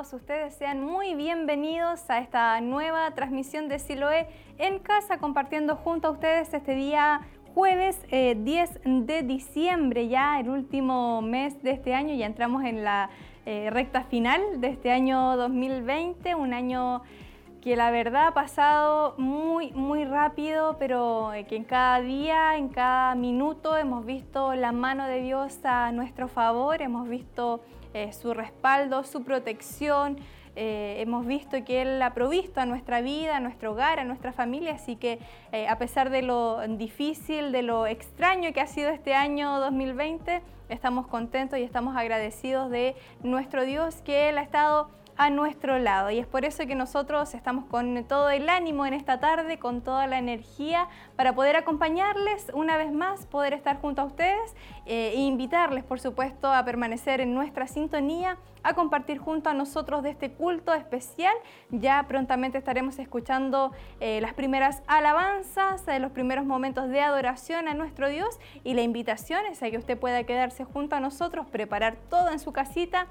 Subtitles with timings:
[0.00, 0.54] tardes, ¿cómo están todos ustedes?
[0.54, 6.52] Sean muy bienvenidos a esta nueva transmisión de Siloé en casa, compartiendo junto a ustedes
[6.54, 7.22] este día
[7.54, 12.84] jueves 10 eh, de diciembre, ya el último mes de este año, ya entramos en
[12.84, 13.10] la
[13.46, 17.02] eh, recta final de este año 2020, un año
[17.60, 22.68] que la verdad ha pasado muy, muy rápido, pero eh, que en cada día, en
[22.68, 27.60] cada minuto hemos visto la mano de Dios a nuestro favor, hemos visto
[27.94, 30.18] eh, su respaldo, su protección,
[30.56, 34.32] eh, hemos visto que Él ha provisto a nuestra vida, a nuestro hogar, a nuestra
[34.32, 35.18] familia, así que
[35.68, 41.06] a pesar de lo difícil, de lo extraño que ha sido este año 2020, estamos
[41.06, 46.10] contentos y estamos agradecidos de nuestro Dios que Él ha estado a nuestro lado.
[46.10, 49.82] Y es por eso que nosotros estamos con todo el ánimo en esta tarde, con
[49.82, 54.54] toda la energía para poder acompañarles una vez más, poder estar junto a ustedes
[54.86, 60.02] eh, e invitarles, por supuesto, a permanecer en nuestra sintonía, a compartir junto a nosotros
[60.02, 61.34] de este culto especial.
[61.70, 67.74] Ya prontamente estaremos escuchando eh, las primeras alabanzas, eh, los primeros momentos de adoración a
[67.74, 71.96] nuestro Dios y la invitación es a que usted pueda quedarse junto a nosotros, preparar
[72.08, 73.06] todo en su casita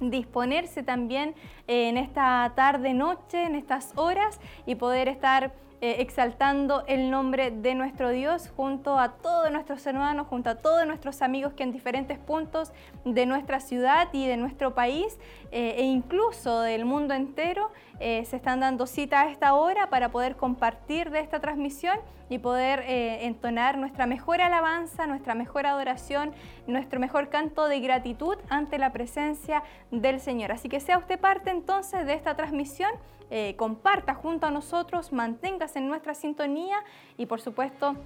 [0.00, 1.34] disponerse también
[1.68, 7.74] eh, en esta tarde-noche, en estas horas y poder estar eh, exaltando el nombre de
[7.74, 12.18] nuestro Dios junto a todos nuestros hermanos, junto a todos nuestros amigos que en diferentes
[12.18, 12.72] puntos
[13.04, 15.18] de nuestra ciudad y de nuestro país
[15.54, 20.36] eh, e incluso del mundo entero se están dando cita a esta hora para poder
[20.36, 26.32] compartir de esta transmisión y poder eh, entonar nuestra mejor alabanza, nuestra mejor adoración,
[26.66, 30.52] nuestro mejor canto de gratitud ante la presencia del Señor.
[30.52, 32.90] Así que sea usted parte entonces de esta transmisión,
[33.30, 36.76] eh, comparta junto a nosotros, manténgase en nuestra sintonía
[37.16, 37.96] y por supuesto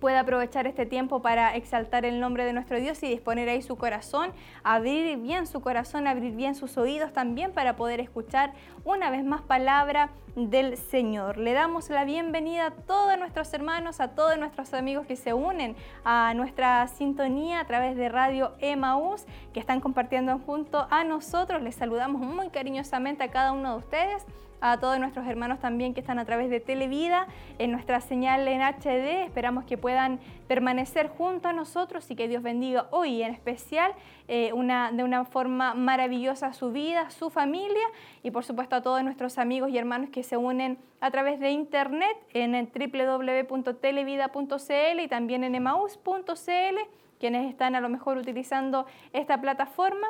[0.00, 3.76] pueda aprovechar este tiempo para exaltar el nombre de nuestro Dios y disponer ahí su
[3.76, 4.32] corazón,
[4.62, 8.52] abrir bien su corazón, abrir bien sus oídos también para poder escuchar
[8.84, 11.36] una vez más palabra del Señor.
[11.36, 15.74] Le damos la bienvenida a todos nuestros hermanos, a todos nuestros amigos que se unen
[16.04, 21.62] a nuestra sintonía a través de Radio Emaús, que están compartiendo junto a nosotros.
[21.62, 24.26] Les saludamos muy cariñosamente a cada uno de ustedes
[24.60, 28.60] a todos nuestros hermanos también que están a través de Televida, en nuestra señal en
[28.60, 29.24] HD.
[29.24, 33.92] Esperamos que puedan permanecer junto a nosotros y que Dios bendiga hoy en especial
[34.26, 37.86] eh, una, de una forma maravillosa su vida, su familia
[38.22, 41.50] y por supuesto a todos nuestros amigos y hermanos que se unen a través de
[41.50, 46.78] internet en el www.televida.cl y también en emaus.cl,
[47.20, 50.08] quienes están a lo mejor utilizando esta plataforma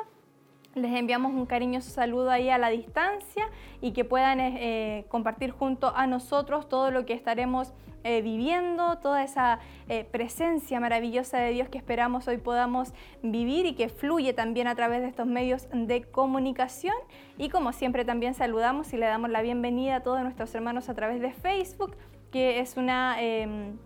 [0.75, 3.49] les enviamos un cariñoso saludo ahí a la distancia
[3.81, 8.97] y que puedan eh, eh, compartir junto a nosotros todo lo que estaremos eh, viviendo,
[8.99, 9.59] toda esa
[10.11, 12.93] presencia maravillosa de Dios que esperamos hoy podamos
[13.23, 16.95] vivir y que fluye también a través de estos medios de comunicación.
[17.37, 20.93] Y como siempre también saludamos y le damos la bienvenida a todos nuestros hermanos a
[20.93, 21.97] través de Facebook,
[22.31, 23.77] que es una em,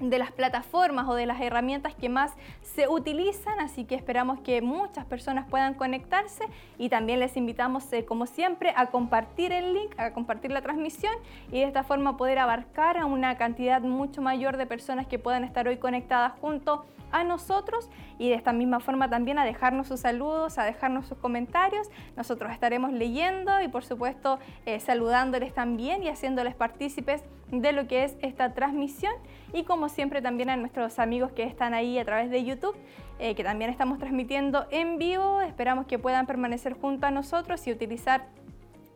[0.00, 4.62] de las plataformas o de las herramientas que más se utilizan, así que esperamos que
[4.62, 6.44] muchas personas puedan conectarse
[6.78, 11.12] y también les invitamos, eh, como siempre, a compartir el link, a compartir la transmisión
[11.52, 15.44] y de esta forma poder abarcar a una cantidad mucho mayor de personas que puedan
[15.44, 17.88] estar hoy conectadas junto a nosotros
[18.18, 21.88] y de esta misma forma también a dejarnos sus saludos, a dejarnos sus comentarios.
[22.16, 28.04] Nosotros estaremos leyendo y por supuesto eh, saludándoles también y haciéndoles partícipes de lo que
[28.04, 29.12] es esta transmisión
[29.52, 32.76] y como siempre también a nuestros amigos que están ahí a través de YouTube,
[33.18, 35.40] eh, que también estamos transmitiendo en vivo.
[35.40, 38.26] Esperamos que puedan permanecer junto a nosotros y utilizar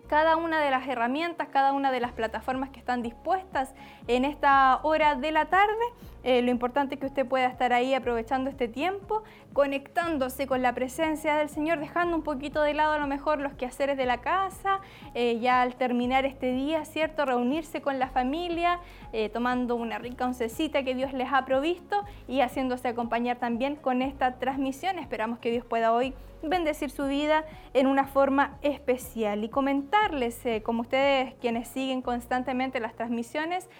[0.08, 3.74] cada una de las herramientas, cada una de las plataformas que están dispuestas
[4.06, 5.84] en esta hora de la tarde.
[6.24, 9.22] Eh, lo importante es que usted pueda estar ahí aprovechando este tiempo,
[9.52, 13.52] conectándose con la presencia del Señor, dejando un poquito de lado a lo mejor los
[13.52, 14.80] quehaceres de la casa,
[15.14, 17.26] eh, ya al terminar este día, ¿cierto?
[17.26, 18.80] Reunirse con la familia,
[19.12, 24.00] eh, tomando una rica oncecita que Dios les ha provisto y haciéndose acompañar también con
[24.00, 24.98] esta transmisión.
[24.98, 27.44] Esperamos que Dios pueda hoy bendecir su vida
[27.74, 33.70] en una forma especial y comentarles, como ustedes quienes siguen constantemente las transmisiones,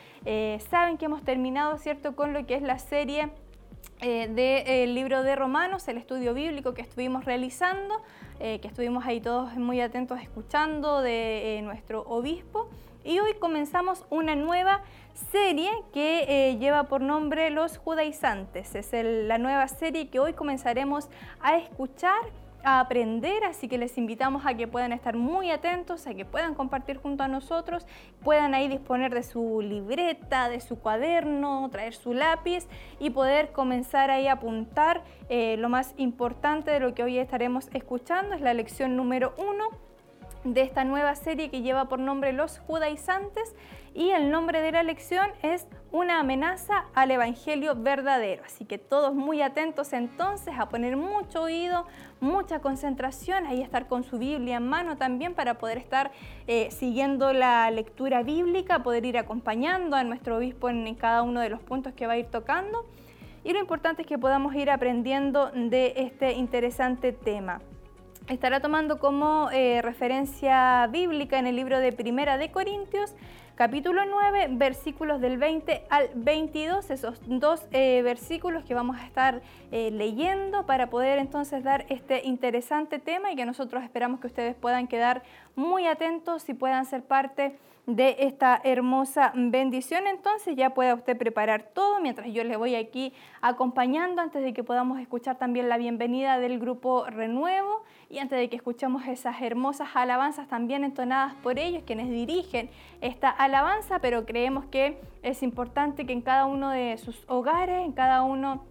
[0.70, 3.30] saben que hemos terminado, ¿cierto?, con lo que es la serie
[4.00, 8.02] eh, del libro de Romanos, el estudio bíblico que estuvimos realizando,
[8.40, 12.68] eh, que estuvimos ahí todos muy atentos escuchando de eh, nuestro obispo.
[13.04, 14.82] Y hoy comenzamos una nueva
[15.30, 18.74] serie que lleva por nombre Los Judaizantes.
[18.74, 21.08] Es la nueva serie que hoy comenzaremos
[21.40, 22.18] a escuchar
[22.64, 26.54] a aprender, así que les invitamos a que puedan estar muy atentos, a que puedan
[26.54, 27.86] compartir junto a nosotros,
[28.22, 32.66] puedan ahí disponer de su libreta, de su cuaderno, traer su lápiz
[32.98, 35.02] y poder comenzar ahí a apuntar.
[35.28, 39.68] Eh, lo más importante de lo que hoy estaremos escuchando es la lección número uno
[40.44, 43.54] de esta nueva serie que lleva por nombre Los Judaizantes
[43.94, 48.42] y el nombre de la lección es Una amenaza al Evangelio verdadero.
[48.44, 51.86] Así que todos muy atentos entonces a poner mucho oído,
[52.18, 56.10] mucha concentración, ahí estar con su Biblia en mano también para poder estar
[56.48, 61.50] eh, siguiendo la lectura bíblica, poder ir acompañando a nuestro obispo en cada uno de
[61.50, 62.84] los puntos que va a ir tocando.
[63.44, 67.60] Y lo importante es que podamos ir aprendiendo de este interesante tema
[68.28, 73.14] estará tomando como eh, referencia bíblica en el libro de Primera de Corintios,
[73.54, 79.42] capítulo 9, versículos del 20 al 22, esos dos eh, versículos que vamos a estar
[79.70, 84.56] eh, leyendo para poder entonces dar este interesante tema y que nosotros esperamos que ustedes
[84.56, 85.22] puedan quedar
[85.54, 87.56] muy atentos y puedan ser parte
[87.86, 90.06] de esta hermosa bendición.
[90.06, 94.64] Entonces ya pueda usted preparar todo mientras yo le voy aquí acompañando antes de que
[94.64, 97.82] podamos escuchar también la bienvenida del grupo Renuevo
[98.14, 102.70] y antes de que escuchemos esas hermosas alabanzas también entonadas por ellos, quienes dirigen
[103.00, 107.90] esta alabanza, pero creemos que es importante que en cada uno de sus hogares, en
[107.90, 108.62] cada uno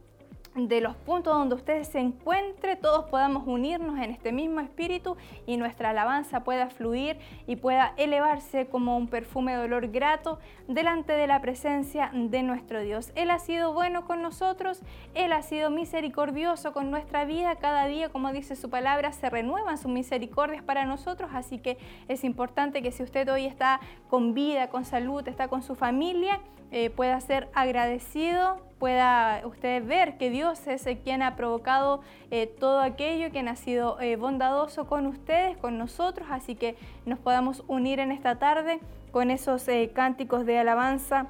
[0.55, 5.57] de los puntos donde usted se encuentre, todos podamos unirnos en este mismo espíritu y
[5.57, 7.17] nuestra alabanza pueda fluir
[7.47, 12.81] y pueda elevarse como un perfume de olor grato delante de la presencia de nuestro
[12.81, 13.11] Dios.
[13.15, 14.81] Él ha sido bueno con nosotros,
[15.15, 17.55] Él ha sido misericordioso con nuestra vida.
[17.55, 21.77] Cada día, como dice su palabra, se renuevan sus misericordias para nosotros, así que
[22.07, 23.79] es importante que si usted hoy está
[24.09, 26.39] con vida, con salud, está con su familia,
[26.71, 32.01] eh, pueda ser agradecido, pueda usted ver que Dios es el quien ha provocado
[32.31, 36.75] eh, todo aquello, quien ha sido eh, bondadoso con ustedes, con nosotros, así que
[37.05, 38.81] nos podamos unir en esta tarde
[39.13, 41.27] con esos cánticos de alabanza,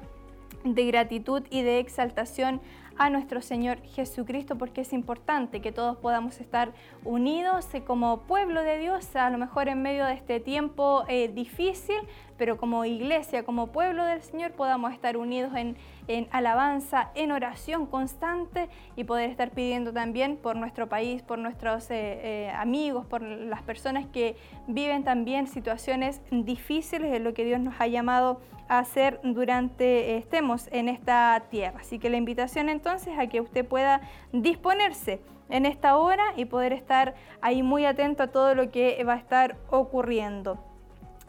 [0.64, 2.60] de gratitud y de exaltación
[2.96, 6.72] a nuestro Señor Jesucristo, porque es importante que todos podamos estar
[7.04, 11.98] unidos como pueblo de Dios, a lo mejor en medio de este tiempo difícil,
[12.36, 15.76] pero como iglesia, como pueblo del Señor, podamos estar unidos en,
[16.30, 21.94] alabanza, en oración constante y poder estar pidiendo también por nuestro país, por nuestros eh,
[22.22, 24.36] eh, amigos, por las personas que
[24.66, 30.68] viven también situaciones difíciles de lo que Dios nos ha llamado a hacer durante estemos
[30.72, 31.80] en esta tierra.
[31.80, 34.00] Así que la invitación entonces a que usted pueda
[34.32, 35.20] disponerse
[35.50, 39.18] en esta hora y poder estar ahí muy atento a todo lo que va a
[39.18, 40.73] estar ocurriendo.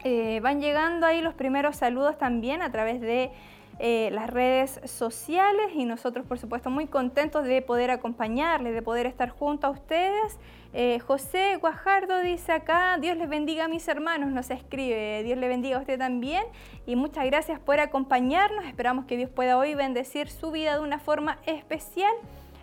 [0.07, 3.31] Eh, van llegando ahí los primeros saludos también a través de
[3.79, 9.07] eh, las redes sociales y nosotros por supuesto muy contentos de poder acompañarles, de poder
[9.07, 10.37] estar junto a ustedes.
[10.73, 15.47] Eh, José Guajardo dice acá, Dios les bendiga a mis hermanos, nos escribe, Dios le
[15.47, 16.43] bendiga a usted también
[16.85, 20.99] y muchas gracias por acompañarnos, esperamos que Dios pueda hoy bendecir su vida de una
[20.99, 22.13] forma especial.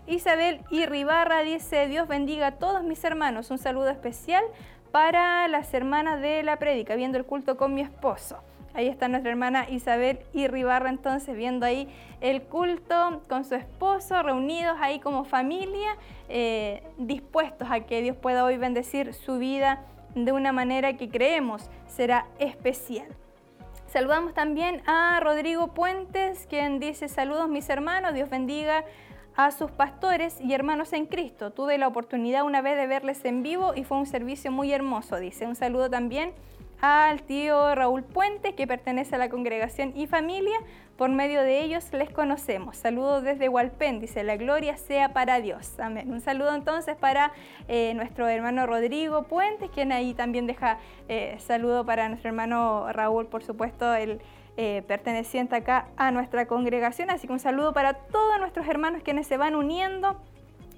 [0.06, 4.44] Isabel Irribarra dice, Dios bendiga a todos mis hermanos, un saludo especial
[4.92, 8.38] para las hermanas de la prédica, viendo el culto con mi esposo.
[8.74, 11.88] Ahí está nuestra hermana Isabel Irribarra entonces viendo ahí
[12.20, 15.96] el culto con su esposo, reunidos ahí como familia,
[16.28, 19.84] eh, dispuestos a que Dios pueda hoy bendecir su vida
[20.14, 23.08] de una manera que creemos será especial.
[23.86, 28.84] Saludamos también a Rodrigo Puentes, quien dice saludos mis hermanos, Dios bendiga
[29.36, 31.50] a sus pastores y hermanos en Cristo.
[31.50, 35.16] Tuve la oportunidad una vez de verles en vivo y fue un servicio muy hermoso,
[35.16, 35.46] dice.
[35.46, 36.32] Un saludo también
[36.82, 40.58] al tío Raúl Puente, que pertenece a la congregación y familia.
[40.96, 42.76] Por medio de ellos les conocemos.
[42.76, 45.78] Saludos desde Hualpén, dice, la gloria sea para Dios.
[45.80, 46.10] Amén.
[46.10, 47.32] Un saludo entonces para
[47.68, 53.26] eh, nuestro hermano Rodrigo Puentes, quien ahí también deja eh, saludo para nuestro hermano Raúl,
[53.26, 54.20] por supuesto, el
[54.56, 57.10] eh, perteneciente acá a nuestra congregación.
[57.10, 60.20] Así que un saludo para todos nuestros hermanos quienes se van uniendo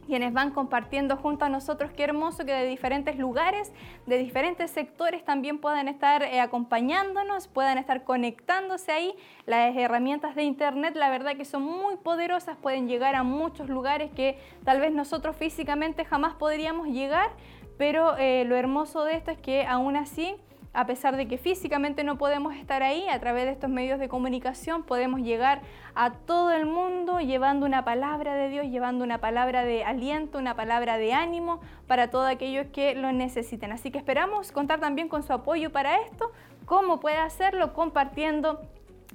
[0.04, 1.90] quienes van compartiendo junto a nosotros.
[1.93, 3.73] Qué hermoso que de diferentes lugares,
[4.07, 9.14] de diferentes sectores también puedan estar eh, acompañándonos, puedan estar conectándose ahí.
[9.47, 14.11] Las herramientas de Internet, la verdad que son muy poderosas, pueden llegar a muchos lugares
[14.12, 17.31] que tal vez nosotros físicamente jamás podríamos llegar,
[17.78, 20.37] pero eh, lo hermoso de esto es que aún así
[20.75, 24.09] a pesar de que físicamente no podemos estar ahí, a través de estos medios de
[24.09, 25.62] comunicación podemos llegar
[25.95, 30.57] a todo el mundo llevando una palabra de Dios, llevando una palabra de aliento, una
[30.57, 33.71] palabra de ánimo para todos aquellos que lo necesiten.
[33.71, 36.33] Así que esperamos contar también con su apoyo para esto.
[36.66, 37.73] ¿Cómo puede hacerlo?
[37.73, 38.61] Compartiendo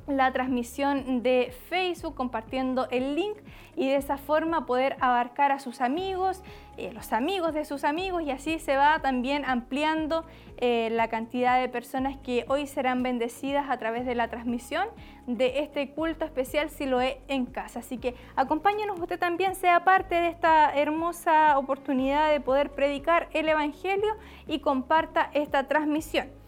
[0.08, 3.38] la transmisión de Facebook compartiendo el link
[3.76, 6.42] y de esa forma poder abarcar a sus amigos,
[6.78, 10.26] eh, los amigos de sus amigos y así se va también ampliando
[10.58, 14.88] eh, la cantidad de personas que hoy serán bendecidas a través de la transmisión
[15.28, 17.80] de este culto especial si lo he en casa.
[17.80, 23.48] Así que acompáñenos, usted también sea parte de esta hermosa oportunidad de poder predicar el
[23.48, 24.18] Evangelio
[24.48, 26.39] y comparta esta transmisión.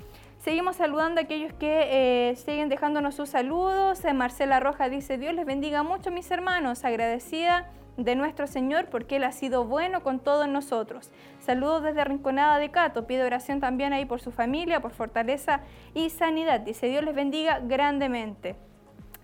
[0.42, 4.04] Seguimos saludando a aquellos que eh, siguen dejándonos sus saludos.
[4.04, 9.18] Eh, Marcela Roja dice, Dios les bendiga mucho mis hermanos, agradecida de nuestro Señor porque
[9.18, 11.12] Él ha sido bueno con todos nosotros.
[11.42, 13.06] Saludos desde Rinconada de Cato.
[13.06, 15.62] Pido oración también ahí por su familia, por fortaleza
[15.94, 16.62] y sanidad.
[16.62, 18.56] Dice, Dios les bendiga grandemente.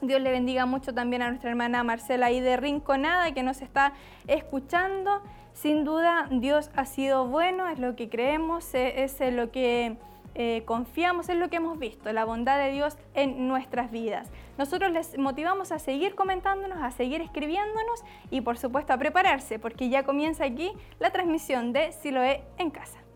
[0.01, 3.93] Dios le bendiga mucho también a nuestra hermana Marcela ahí de Rinconada que nos está
[4.27, 5.23] escuchando.
[5.53, 9.97] Sin duda, Dios ha sido bueno, es lo que creemos, eh, es lo que
[10.39, 14.31] eh, confiamos en lo que hemos visto, la bondad de Dios en nuestras vidas.
[14.59, 19.89] Nosotros les motivamos a seguir comentándonos, a seguir escribiéndonos y por supuesto a prepararse porque
[19.89, 23.06] ya comienza aquí la transmisión de Siloé en casa.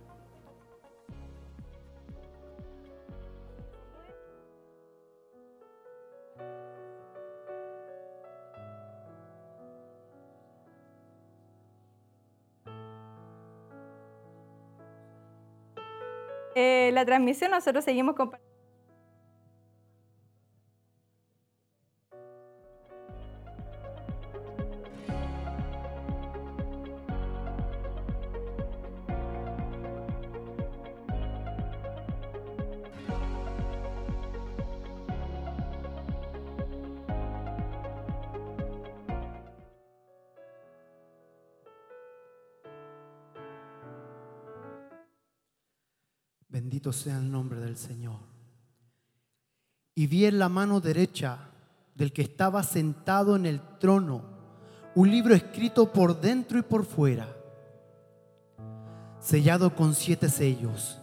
[16.55, 18.50] Eh, la transmisión, nosotros seguimos compartiendo.
[46.61, 48.19] Bendito sea el nombre del Señor.
[49.95, 51.49] Y vi en la mano derecha
[51.95, 54.21] del que estaba sentado en el trono
[54.93, 57.27] un libro escrito por dentro y por fuera,
[59.19, 61.01] sellado con siete sellos.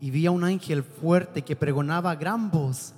[0.00, 2.94] Y vi a un ángel fuerte que pregonaba a gran voz,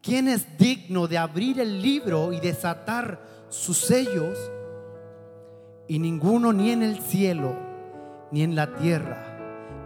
[0.00, 4.38] ¿quién es digno de abrir el libro y desatar sus sellos?
[5.88, 7.56] Y ninguno ni en el cielo,
[8.30, 9.29] ni en la tierra,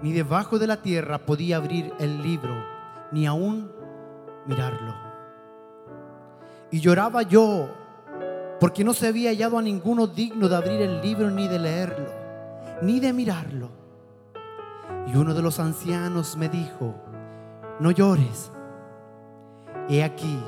[0.04, 2.54] ni debajo de la tierra podía abrir el libro,
[3.11, 3.73] ni aún
[4.44, 4.94] mirarlo.
[6.70, 7.70] Y lloraba yo,
[8.61, 12.11] porque no se había hallado a ninguno digno de abrir el libro, ni de leerlo,
[12.82, 13.70] ni de mirarlo.
[15.06, 16.94] Y uno de los ancianos me dijo,
[17.80, 18.52] no llores.
[19.88, 20.38] He aquí,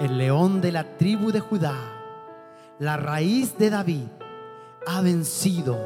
[0.00, 1.76] el león de la tribu de Judá,
[2.80, 4.08] la raíz de David,
[4.88, 5.78] ha vencido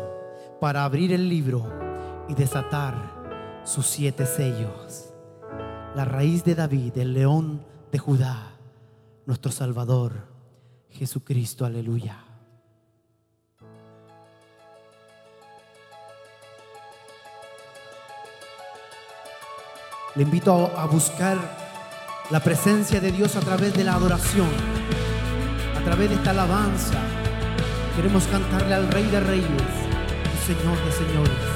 [0.60, 1.84] para abrir el libro
[2.28, 5.12] y desatar sus siete sellos.
[5.94, 8.52] La raíz de David, el león de Judá,
[9.26, 10.12] nuestro Salvador,
[10.90, 12.22] Jesucristo, aleluya.
[20.14, 21.38] Le invito a buscar
[22.30, 24.48] la presencia de Dios a través de la adoración,
[25.78, 26.98] a través de esta alabanza.
[27.94, 29.86] Queremos cantarle al Rey de Reyes
[30.46, 31.55] Señor de Señores.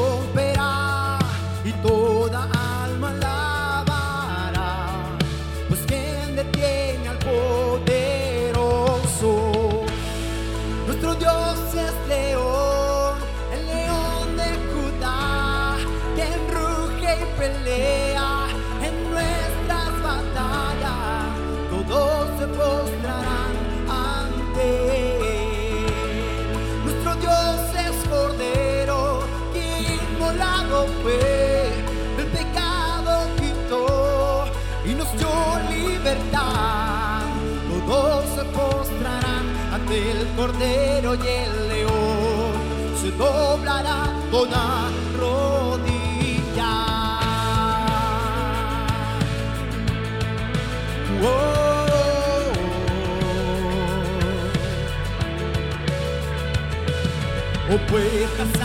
[40.41, 42.53] cordero y el león,
[42.99, 46.73] se doblará toda rodilla.
[57.69, 58.60] Oh, puertas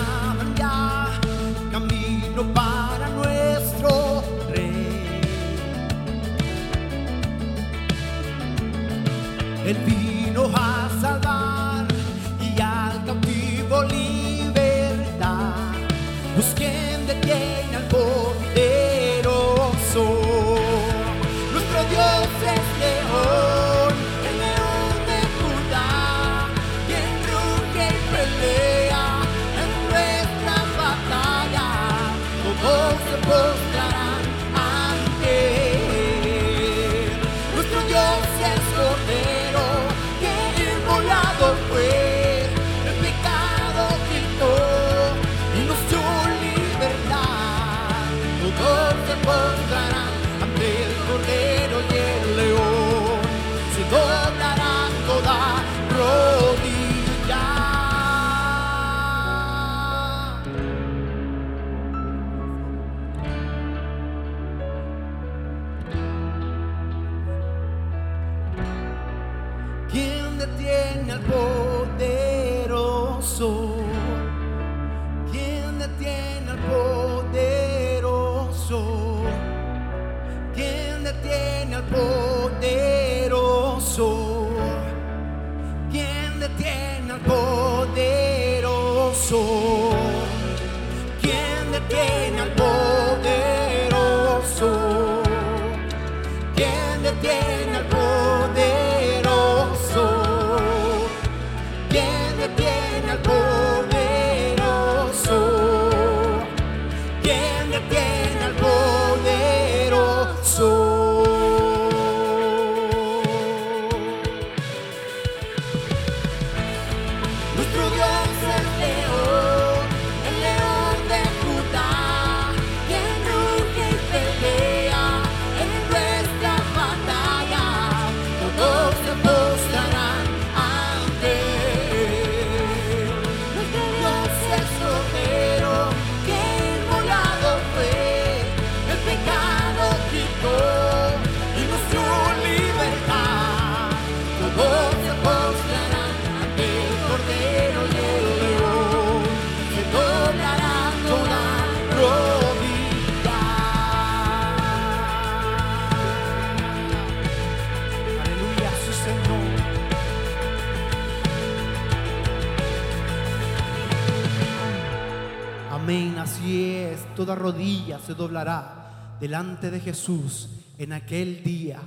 [167.16, 171.80] Toda rodilla se doblará delante de Jesús en aquel día,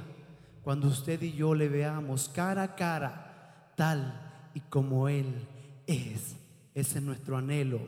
[0.64, 5.48] cuando usted y yo le veamos cara a cara, tal y como Él
[5.86, 6.36] es.
[6.74, 7.80] Ese es nuestro anhelo,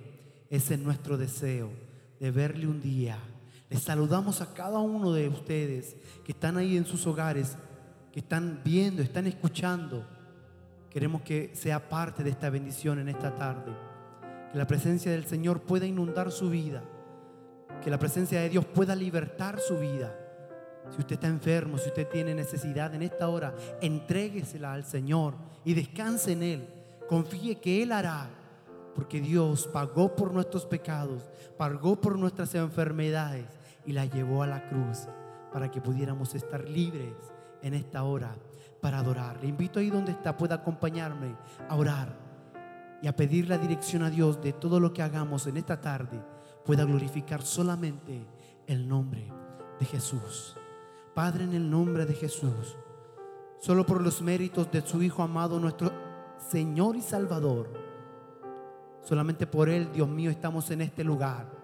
[0.52, 1.72] ese es nuestro deseo
[2.20, 3.18] de verle un día.
[3.72, 7.58] Les saludamos a cada uno de ustedes que están ahí en sus hogares,
[8.12, 10.06] que están viendo, están escuchando.
[10.92, 13.72] Queremos que sea parte de esta bendición en esta tarde.
[14.52, 16.84] Que la presencia del Señor pueda inundar su vida.
[17.84, 20.16] Que la presencia de Dios pueda libertar su vida.
[20.92, 25.74] Si usted está enfermo, si usted tiene necesidad en esta hora, entréguesela al Señor y
[25.74, 26.68] descanse en Él.
[27.08, 28.30] Confíe que Él hará.
[28.94, 31.24] Porque Dios pagó por nuestros pecados,
[31.58, 33.46] pagó por nuestras enfermedades
[33.86, 35.08] y la llevó a la cruz
[35.52, 37.14] para que pudiéramos estar libres
[37.62, 38.36] en esta hora
[38.82, 39.38] para adorar.
[39.42, 41.36] Le invito ahí donde está, pueda acompañarme
[41.70, 42.14] a orar
[43.02, 46.20] y a pedir la dirección a Dios de todo lo que hagamos en esta tarde
[46.66, 48.26] pueda glorificar solamente
[48.68, 49.32] el nombre
[49.80, 50.56] de Jesús.
[51.14, 52.78] Padre, en el nombre de Jesús,
[53.60, 55.92] solo por los méritos de su Hijo amado, nuestro
[56.38, 57.70] Señor y Salvador,
[59.04, 61.62] solamente por Él, Dios mío, estamos en este lugar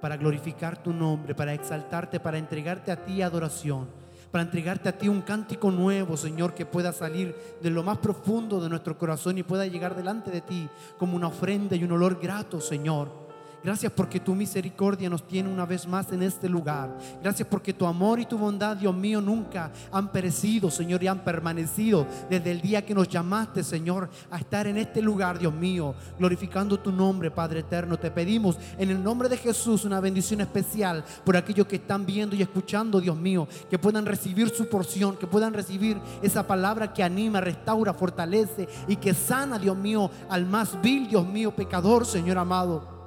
[0.00, 3.86] para glorificar tu nombre, para exaltarte, para entregarte a ti adoración,
[4.32, 8.60] para entregarte a ti un cántico nuevo, Señor, que pueda salir de lo más profundo
[8.60, 12.18] de nuestro corazón y pueda llegar delante de ti como una ofrenda y un olor
[12.20, 13.21] grato, Señor.
[13.64, 16.96] Gracias porque tu misericordia nos tiene una vez más en este lugar.
[17.22, 21.20] Gracias porque tu amor y tu bondad, Dios mío, nunca han perecido, Señor, y han
[21.20, 25.94] permanecido desde el día que nos llamaste, Señor, a estar en este lugar, Dios mío,
[26.18, 27.96] glorificando tu nombre, Padre eterno.
[27.96, 32.34] Te pedimos en el nombre de Jesús una bendición especial por aquellos que están viendo
[32.34, 37.04] y escuchando, Dios mío, que puedan recibir su porción, que puedan recibir esa palabra que
[37.04, 42.38] anima, restaura, fortalece y que sana, Dios mío, al más vil, Dios mío, pecador, Señor
[42.38, 43.01] amado.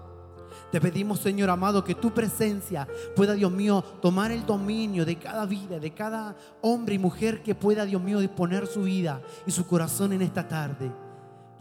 [0.75, 2.85] Te pedimos, Señor amado, que tu presencia
[3.15, 7.55] pueda, Dios mío, tomar el dominio de cada vida, de cada hombre y mujer que
[7.55, 10.91] pueda, Dios mío, disponer su vida y su corazón en esta tarde.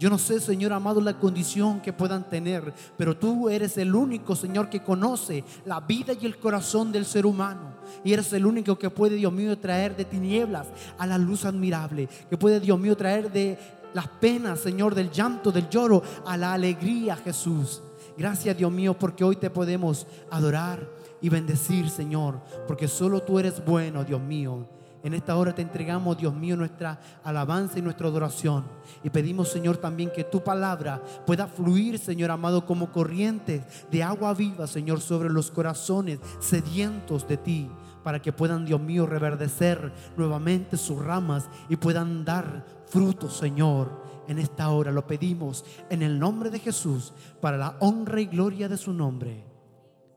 [0.01, 4.35] Yo no sé, Señor amado, la condición que puedan tener, pero tú eres el único,
[4.35, 7.73] Señor, que conoce la vida y el corazón del ser humano.
[8.03, 12.09] Y eres el único que puede, Dios mío, traer de tinieblas a la luz admirable,
[12.29, 13.57] que puede, Dios mío, traer de
[13.93, 17.81] las penas, Señor, del llanto, del lloro, a la alegría, Jesús.
[18.17, 20.89] Gracias Dios mío porque hoy te podemos adorar
[21.21, 24.67] y bendecir Señor, porque solo tú eres bueno Dios mío.
[25.03, 28.63] En esta hora te entregamos Dios mío nuestra alabanza y nuestra adoración
[29.03, 34.33] y pedimos Señor también que tu palabra pueda fluir Señor amado como corrientes de agua
[34.33, 37.69] viva Señor sobre los corazones sedientos de ti
[38.03, 44.39] para que puedan Dios mío reverdecer nuevamente sus ramas y puedan dar frutos Señor en
[44.39, 44.91] esta hora.
[44.91, 49.45] Lo pedimos en el nombre de Jesús para la honra y gloria de su nombre.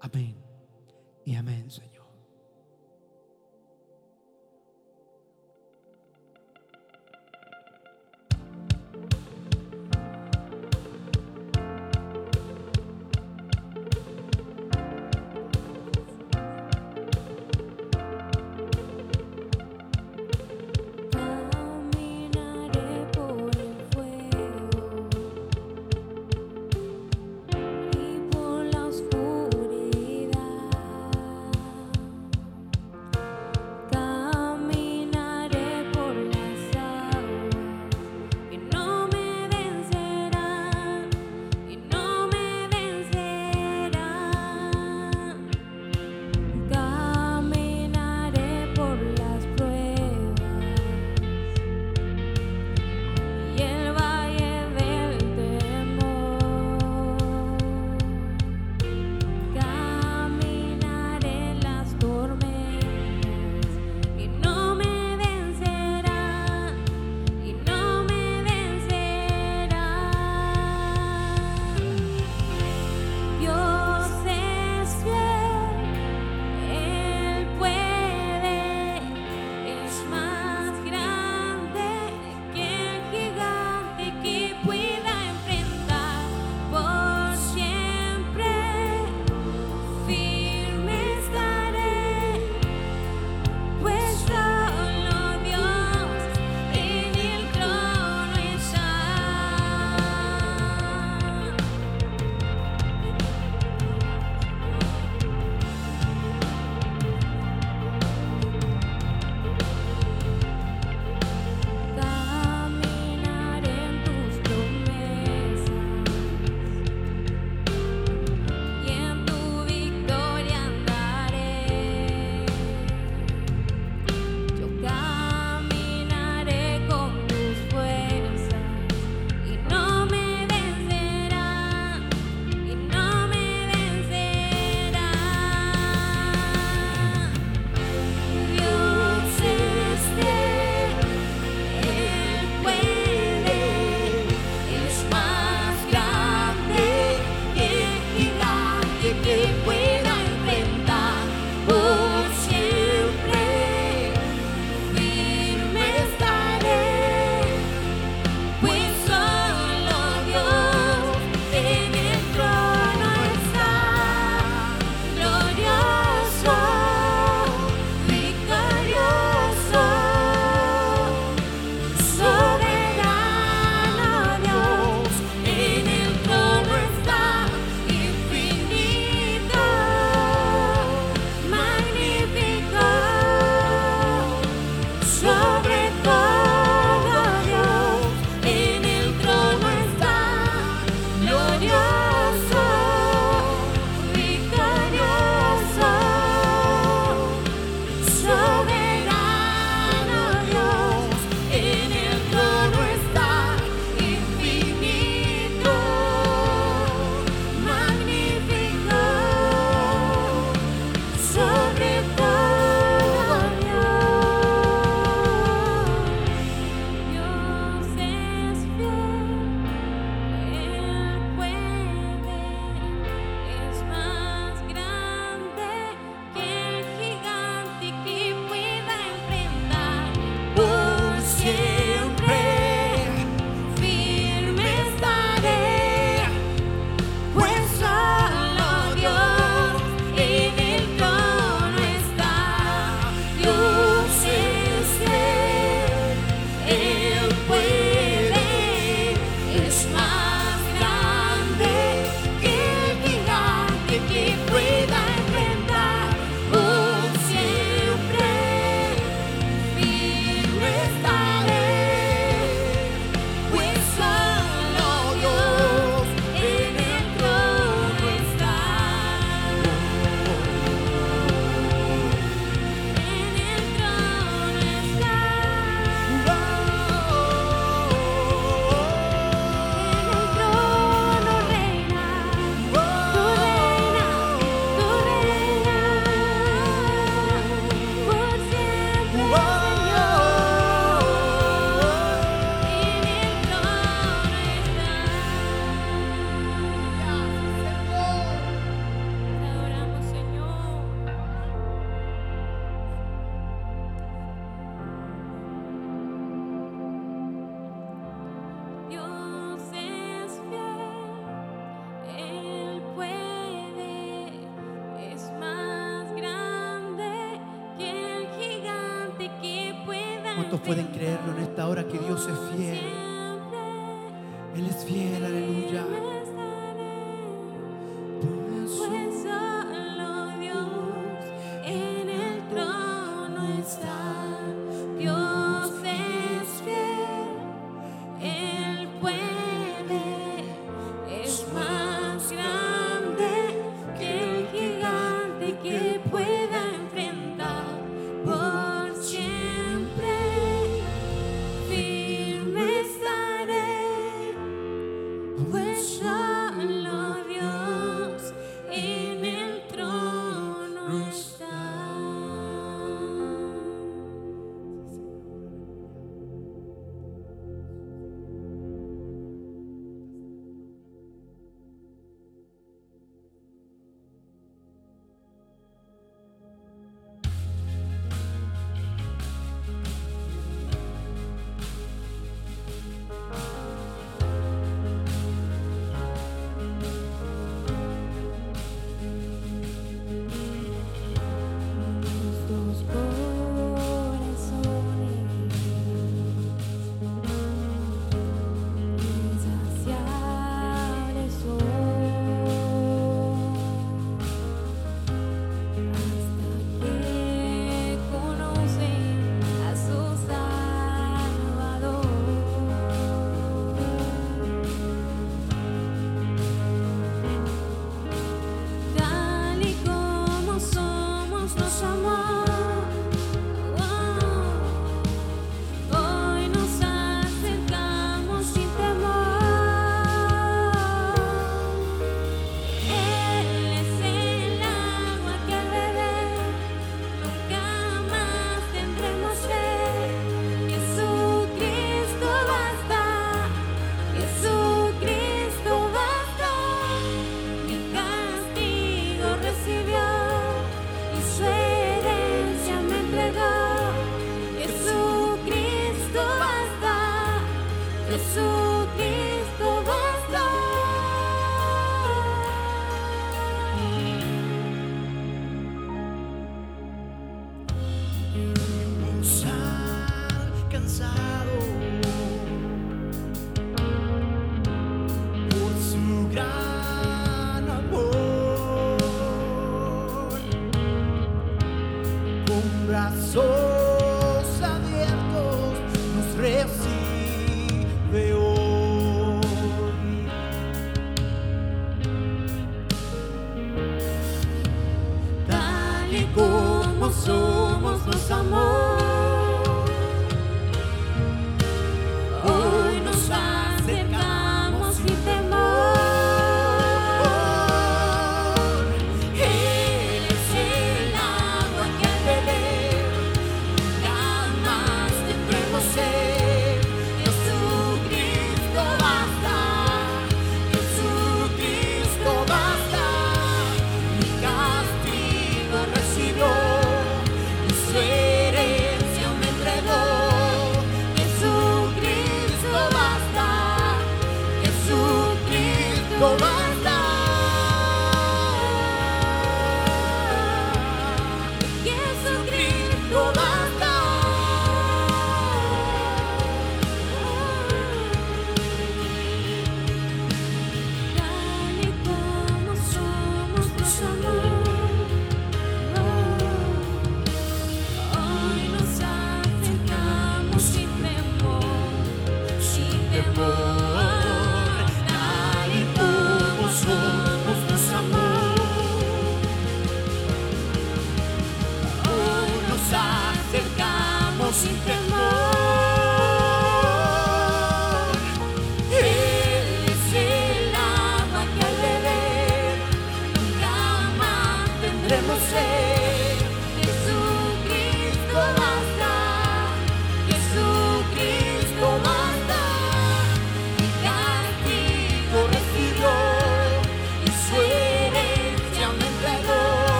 [0.00, 0.36] Amén.
[1.24, 1.91] Y amén, Señor.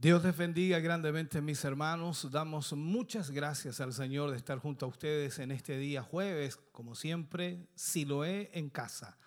[0.00, 2.26] Dios les bendiga grandemente, mis hermanos.
[2.30, 6.94] Damos muchas gracias al Señor de estar junto a ustedes en este día jueves, como
[6.94, 9.18] siempre, Siloé en casa.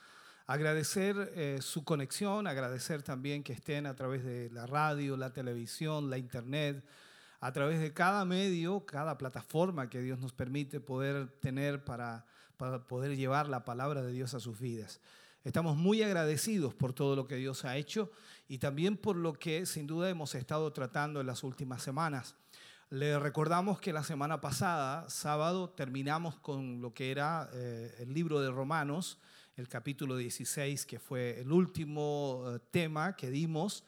[0.47, 6.09] Agradecer eh, su conexión, agradecer también que estén a través de la radio, la televisión,
[6.09, 6.83] la internet,
[7.39, 12.25] a través de cada medio, cada plataforma que Dios nos permite poder tener para,
[12.57, 14.99] para poder llevar la palabra de Dios a sus vidas.
[15.43, 18.09] Estamos muy agradecidos por todo lo que Dios ha hecho
[18.47, 22.35] y también por lo que sin duda hemos estado tratando en las últimas semanas.
[22.89, 28.39] Le recordamos que la semana pasada, sábado, terminamos con lo que era eh, el libro
[28.39, 29.19] de Romanos,
[29.57, 33.83] el capítulo 16, que fue el último eh, tema que dimos.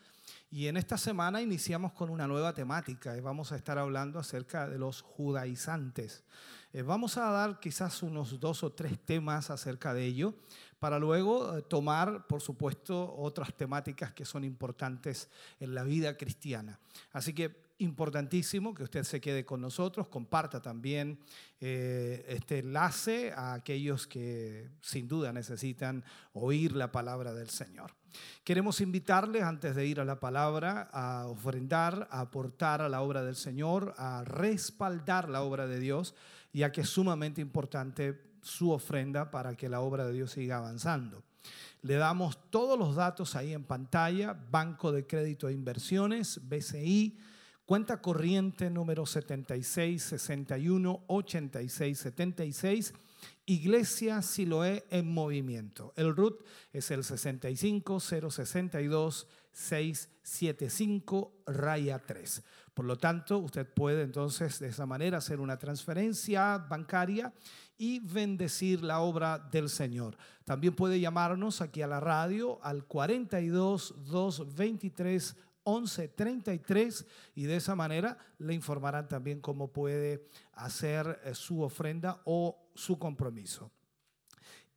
[0.52, 4.68] Y en esta semana iniciamos con una nueva temática y vamos a estar hablando acerca
[4.68, 6.24] de los judaizantes.
[6.74, 10.34] Eh, vamos a dar quizás unos dos o tres temas acerca de ello
[10.80, 16.80] para luego eh, tomar, por supuesto, otras temáticas que son importantes en la vida cristiana.
[17.12, 21.20] Así que importantísimo que usted se quede con nosotros, comparta también
[21.60, 27.92] eh, este enlace a aquellos que sin duda necesitan oír la palabra del Señor.
[28.46, 33.24] Queremos invitarles antes de ir a la palabra a ofrendar, a aportar a la obra
[33.24, 36.16] del Señor, a respaldar la obra de Dios,
[36.54, 41.24] ya que es sumamente importante su ofrenda para que la obra de Dios siga avanzando.
[41.82, 47.18] Le damos todos los datos ahí en pantalla, Banco de Crédito e Inversiones, BCI,
[47.66, 52.94] cuenta corriente número 76 61 86 76,
[53.48, 55.92] Iglesia Siloé en movimiento.
[55.96, 62.44] El RUT es el 65 062 675 raya 3.
[62.76, 67.34] Por lo tanto, usted puede entonces de esa manera hacer una transferencia bancaria
[67.78, 70.18] y bendecir la obra del Señor.
[70.44, 78.18] También puede llamarnos aquí a la radio al 42 223 1133 y de esa manera
[78.40, 83.72] le informarán también cómo puede hacer eh, su ofrenda o su compromiso.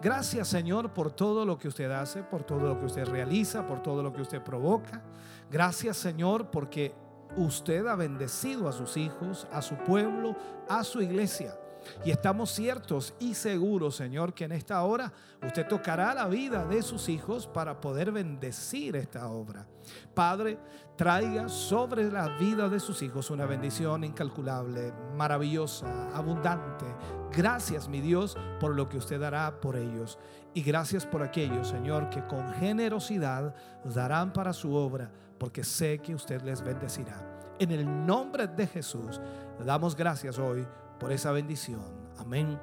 [0.00, 3.80] Gracias, Señor, por todo lo que usted hace, por todo lo que usted realiza, por
[3.80, 5.02] todo lo que usted provoca.
[5.50, 6.92] Gracias, Señor, porque
[7.36, 10.34] usted ha bendecido a sus hijos, a su pueblo,
[10.68, 11.56] a su iglesia.
[12.04, 15.12] Y estamos ciertos y seguros, Señor, que en esta hora
[15.44, 19.66] usted tocará la vida de sus hijos para poder bendecir esta obra.
[20.14, 20.58] Padre,
[20.96, 26.86] traiga sobre la vida de sus hijos una bendición incalculable, maravillosa, abundante.
[27.32, 30.18] Gracias, mi Dios, por lo que usted dará por ellos.
[30.54, 33.54] Y gracias por aquellos, Señor, que con generosidad
[33.84, 37.28] darán para su obra, porque sé que usted les bendecirá.
[37.58, 39.20] En el nombre de Jesús,
[39.64, 40.66] damos gracias hoy
[41.02, 41.82] por esa bendición.
[42.16, 42.60] Amén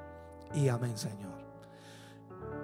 [0.54, 1.38] y amén, Señor.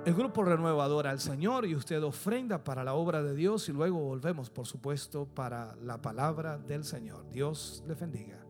[0.07, 3.99] El grupo renuevador al Señor y usted ofrenda para la obra de Dios y luego
[3.99, 7.29] volvemos, por supuesto, para la palabra del Señor.
[7.31, 8.45] Dios le bendiga.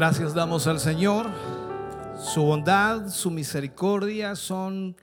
[0.00, 1.26] Gracias damos al Señor.
[2.18, 4.96] Su bondad, su misericordia son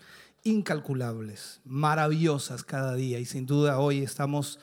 [0.44, 3.20] incalculables, maravillosas cada día.
[3.20, 4.60] Y sin duda hoy estamos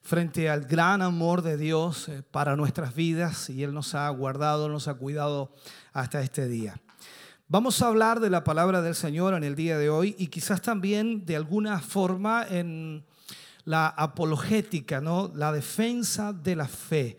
[0.00, 4.68] frente al gran amor de Dios eh, para nuestras vidas y Él nos ha guardado,
[4.68, 5.52] nos ha cuidado
[5.92, 6.80] hasta este día.
[7.48, 10.62] Vamos a hablar de la palabra del Señor en el día de hoy y quizás
[10.62, 13.04] también de alguna forma en
[13.64, 15.32] la apologética, ¿no?
[15.34, 17.18] La defensa de la fe.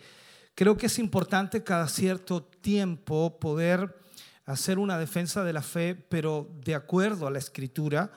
[0.55, 3.99] Creo que es importante cada cierto tiempo poder
[4.45, 8.13] hacer una defensa de la fe, pero de acuerdo a la escritura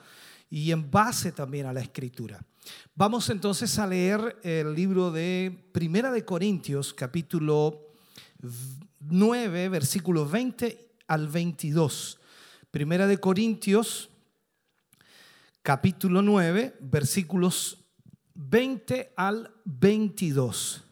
[0.48, 2.40] y en base también a la escritura.
[2.94, 7.88] Vamos entonces a leer el libro de Primera de Corintios, capítulo
[9.00, 12.20] 9, versículos 20 al 22.
[12.70, 14.10] Primera de Corintios,
[15.62, 17.84] capítulo 9, versículos
[18.34, 20.84] 20 al 22.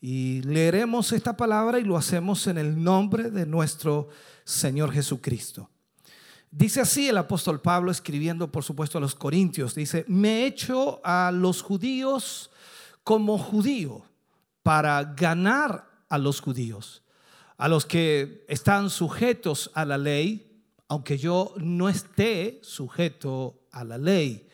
[0.00, 4.08] Y leeremos esta palabra y lo hacemos en el nombre de nuestro
[4.44, 5.68] Señor Jesucristo.
[6.50, 9.74] Dice así el apóstol Pablo escribiendo, por supuesto, a los corintios.
[9.74, 12.50] Dice, me he hecho a los judíos
[13.02, 14.04] como judío
[14.62, 17.02] para ganar a los judíos,
[17.56, 23.98] a los que están sujetos a la ley, aunque yo no esté sujeto a la
[23.98, 24.48] ley,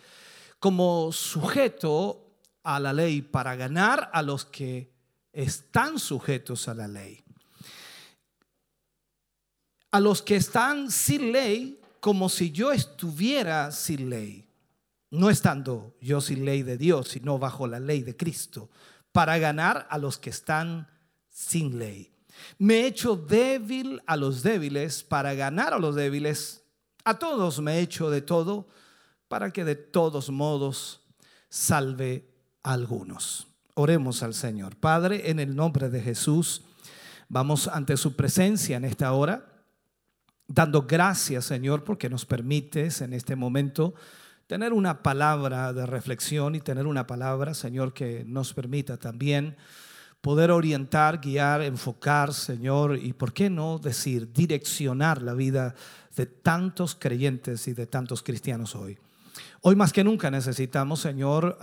[0.59, 4.94] como sujeto a la ley para ganar a los que
[5.35, 7.23] están sujetos a la ley.
[9.91, 14.49] A los que están sin ley, como si yo estuviera sin ley,
[15.11, 18.71] no estando yo sin ley de Dios, sino bajo la ley de Cristo,
[19.13, 20.89] para ganar a los que están
[21.29, 22.13] sin ley.
[22.59, 26.65] Me he hecho débil a los débiles para ganar a los débiles.
[27.05, 28.67] A todos me he hecho de todo
[29.29, 31.01] para que de todos modos
[31.49, 32.29] salve
[32.63, 33.47] a algunos.
[33.75, 34.77] Oremos al Señor.
[34.77, 36.63] Padre, en el nombre de Jesús,
[37.29, 39.55] vamos ante su presencia en esta hora
[40.47, 43.95] dando gracias, Señor, porque nos permites en este momento
[44.47, 49.57] tener una palabra de reflexión y tener una palabra, Señor, que nos permita también
[50.21, 55.75] poder orientar, guiar, enfocar, Señor, y por qué no decir, direccionar la vida
[56.17, 58.99] de tantos creyentes y de tantos cristianos hoy.
[59.63, 61.59] Hoy más que nunca necesitamos, Señor,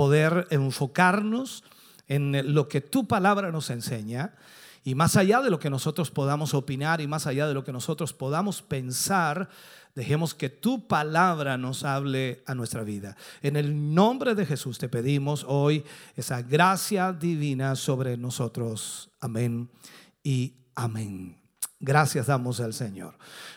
[0.00, 1.62] poder enfocarnos
[2.08, 4.34] en lo que tu palabra nos enseña
[4.82, 7.72] y más allá de lo que nosotros podamos opinar y más allá de lo que
[7.72, 9.50] nosotros podamos pensar,
[9.94, 13.14] dejemos que tu palabra nos hable a nuestra vida.
[13.42, 15.84] En el nombre de Jesús te pedimos hoy
[16.16, 19.10] esa gracia divina sobre nosotros.
[19.20, 19.68] Amén
[20.22, 21.39] y amén.
[21.82, 23.14] Gracias damos al Señor.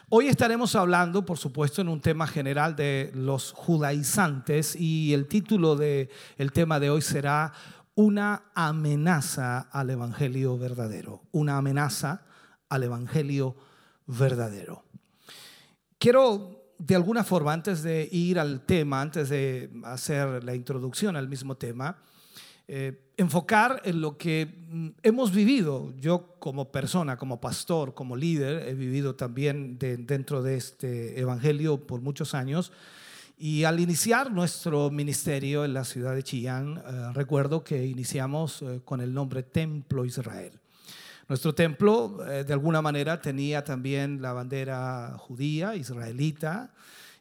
[0.08, 5.76] Hoy estaremos hablando, por supuesto, en un tema general de los judaizantes y el título
[5.76, 7.52] del el tema de hoy será
[7.96, 12.24] una amenaza al Evangelio verdadero, una amenaza
[12.70, 13.58] al Evangelio
[14.08, 14.86] verdadero.
[15.98, 21.28] Quiero, de alguna forma, antes de ir al tema, antes de hacer la introducción al
[21.28, 21.98] mismo tema,
[22.68, 25.94] eh, enfocar en lo que mm, hemos vivido.
[26.00, 32.02] Yo como persona, como pastor, como líder, he vivido también dentro de este Evangelio por
[32.02, 32.72] muchos años
[33.38, 38.82] y al iniciar nuestro ministerio en la ciudad de Chillán, eh, recuerdo que iniciamos eh,
[38.86, 40.60] con el nombre Templo Israel.
[41.28, 46.74] Nuestro templo, de alguna manera, tenía también la bandera judía, israelita,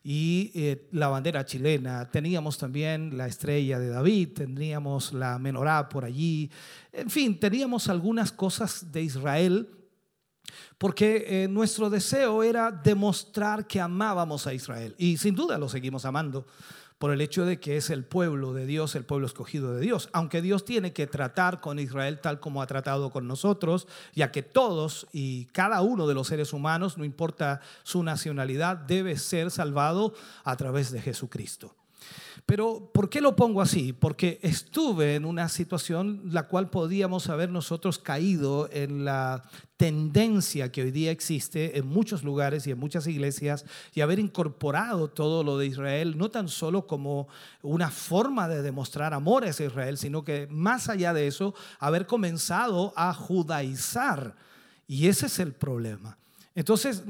[0.04, 2.10] y la bandera chilena.
[2.10, 6.50] Teníamos también la estrella de David, teníamos la menorá por allí.
[6.92, 9.68] En fin, teníamos algunas cosas de Israel
[10.78, 14.94] porque eh, nuestro deseo era demostrar que amábamos a Israel.
[14.98, 16.46] Y sin duda lo seguimos amando
[17.02, 20.08] por el hecho de que es el pueblo de Dios, el pueblo escogido de Dios.
[20.12, 24.44] Aunque Dios tiene que tratar con Israel tal como ha tratado con nosotros, ya que
[24.44, 30.14] todos y cada uno de los seres humanos, no importa su nacionalidad, debe ser salvado
[30.44, 31.74] a través de Jesucristo.
[32.46, 33.92] Pero ¿por qué lo pongo así?
[33.92, 39.44] Porque estuve en una situación la cual podíamos haber nosotros caído en la
[39.76, 43.64] tendencia que hoy día existe en muchos lugares y en muchas iglesias
[43.94, 47.28] y haber incorporado todo lo de Israel, no tan solo como
[47.62, 52.92] una forma de demostrar amor a Israel, sino que más allá de eso, haber comenzado
[52.96, 54.36] a judaizar.
[54.86, 56.18] Y ese es el problema.
[56.54, 57.02] Entonces,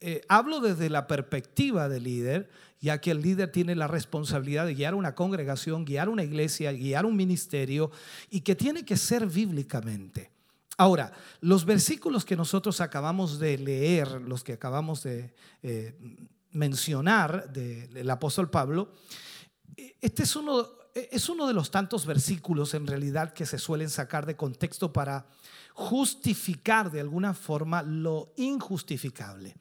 [0.00, 2.50] eh, hablo desde la perspectiva del líder,
[2.80, 7.06] ya que el líder tiene la responsabilidad de guiar una congregación, guiar una iglesia, guiar
[7.06, 7.90] un ministerio
[8.30, 10.30] y que tiene que ser bíblicamente.
[10.78, 15.96] Ahora, los versículos que nosotros acabamos de leer, los que acabamos de eh,
[16.52, 18.92] mencionar del apóstol Pablo,
[20.00, 24.24] este es uno es uno de los tantos versículos en realidad que se suelen sacar
[24.24, 25.26] de contexto para
[25.74, 29.54] justificar de alguna forma lo injustificable.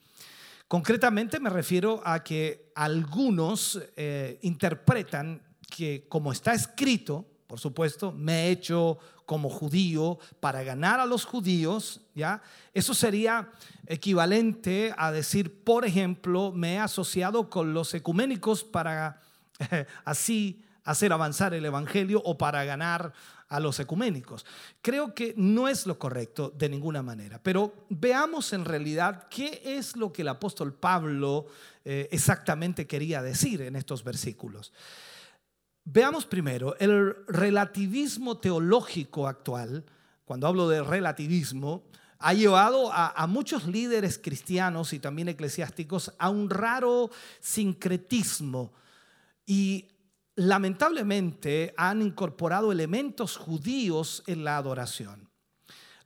[0.67, 8.47] Concretamente me refiero a que algunos eh, interpretan que como está escrito, por supuesto, me
[8.47, 12.41] he hecho como judío para ganar a los judíos, ¿ya?
[12.73, 13.49] Eso sería
[13.87, 19.21] equivalente a decir, por ejemplo, me he asociado con los ecuménicos para
[20.05, 23.13] así hacer avanzar el evangelio o para ganar
[23.49, 24.45] a los ecuménicos.
[24.81, 29.95] Creo que no es lo correcto de ninguna manera, pero veamos en realidad qué es
[29.95, 31.47] lo que el apóstol Pablo
[31.83, 34.73] eh, exactamente quería decir en estos versículos.
[35.83, 39.85] Veamos primero el relativismo teológico actual.
[40.25, 41.83] Cuando hablo de relativismo,
[42.17, 48.73] ha llevado a, a, muchos líderes cristianos y también eclesiásticos a un raro sincretismo
[49.45, 49.94] y
[50.35, 55.29] lamentablemente han incorporado elementos judíos en la adoración.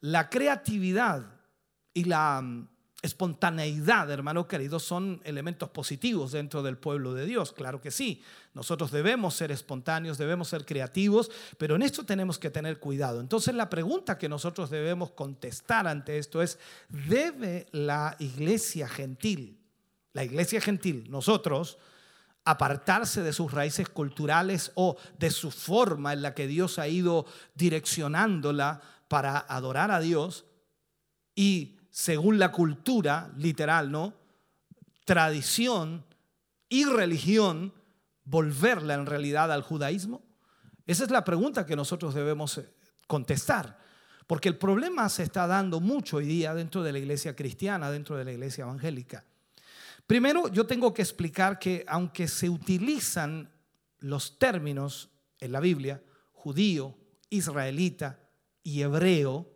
[0.01, 1.25] La creatividad
[1.93, 2.69] y la mm,
[3.01, 7.51] espontaneidad, hermano querido, son elementos positivos dentro del pueblo de Dios.
[7.51, 8.21] Claro que sí.
[8.53, 13.19] Nosotros debemos ser espontáneos, debemos ser creativos, pero en esto tenemos que tener cuidado.
[13.21, 16.59] Entonces la pregunta que nosotros debemos contestar ante esto es,
[16.89, 19.57] ¿debe la iglesia gentil,
[20.13, 21.77] la iglesia gentil, nosotros,
[22.45, 27.25] apartarse de sus raíces culturales o de su forma en la que Dios ha ido
[27.55, 30.45] direccionándola para adorar a Dios
[31.35, 34.13] y según la cultura literal, ¿no?
[35.05, 36.05] Tradición
[36.69, 37.73] y religión,
[38.25, 40.21] volverla en realidad al judaísmo?
[40.85, 42.69] Esa es la pregunta que nosotros debemos eh,
[43.07, 43.79] contestar.
[44.27, 48.15] Porque el problema se está dando mucho hoy día dentro de la iglesia cristiana, dentro
[48.15, 49.25] de la iglesia evangélica.
[50.09, 53.53] Primero, yo tengo que explicar que aunque se utilizan
[53.99, 56.97] los términos en la Biblia, judío,
[57.29, 58.19] israelita
[58.63, 59.53] y hebreo,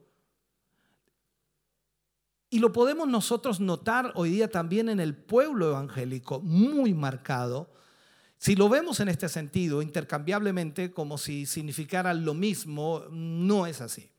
[2.52, 7.74] y lo podemos nosotros notar hoy día también en el pueblo evangélico, muy marcado,
[8.38, 14.13] si lo vemos en este sentido, intercambiablemente, como si significaran lo mismo, no es así.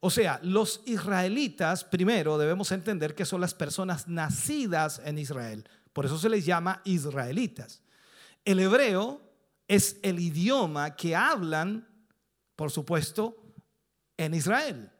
[0.00, 5.68] O sea, los israelitas, primero debemos entender que son las personas nacidas en Israel.
[5.92, 7.82] Por eso se les llama israelitas.
[8.44, 9.20] El hebreo
[9.68, 11.86] es el idioma que hablan,
[12.56, 13.36] por supuesto,
[14.16, 14.90] en Israel.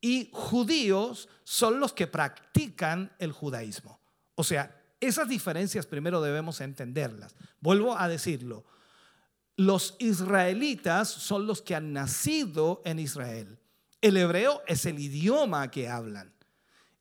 [0.00, 4.00] Y judíos son los que practican el judaísmo.
[4.34, 7.36] O sea, esas diferencias primero debemos entenderlas.
[7.60, 8.64] Vuelvo a decirlo.
[9.56, 13.61] Los israelitas son los que han nacido en Israel.
[14.02, 16.34] El hebreo es el idioma que hablan.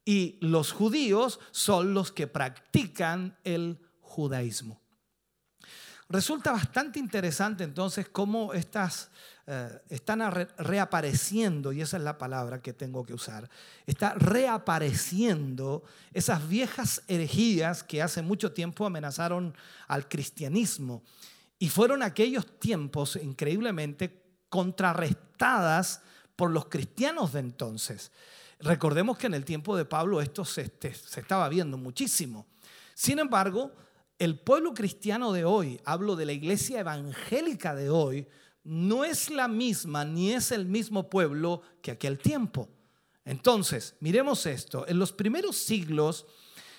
[0.06, 4.80] Y los judíos son los que practican el judaísmo.
[6.08, 9.10] Resulta bastante interesante entonces cómo estas
[9.48, 10.22] eh, están
[10.58, 13.50] reapareciendo, y esa es la palabra que tengo que usar,
[13.86, 15.84] está reapareciendo
[16.14, 19.56] esas viejas herejías que hace mucho tiempo amenazaron
[19.88, 21.02] al cristianismo.
[21.58, 26.02] Y fueron aquellos tiempos increíblemente contrarrestadas
[26.42, 28.12] por los cristianos de entonces.
[28.62, 32.48] Recordemos que en el tiempo de Pablo esto se, este, se estaba viendo muchísimo.
[32.96, 33.72] Sin embargo,
[34.18, 38.28] el pueblo cristiano de hoy, hablo de la iglesia evangélica de hoy,
[38.64, 42.68] no es la misma ni es el mismo pueblo que aquel tiempo.
[43.24, 44.88] Entonces, miremos esto.
[44.88, 46.26] En los primeros siglos,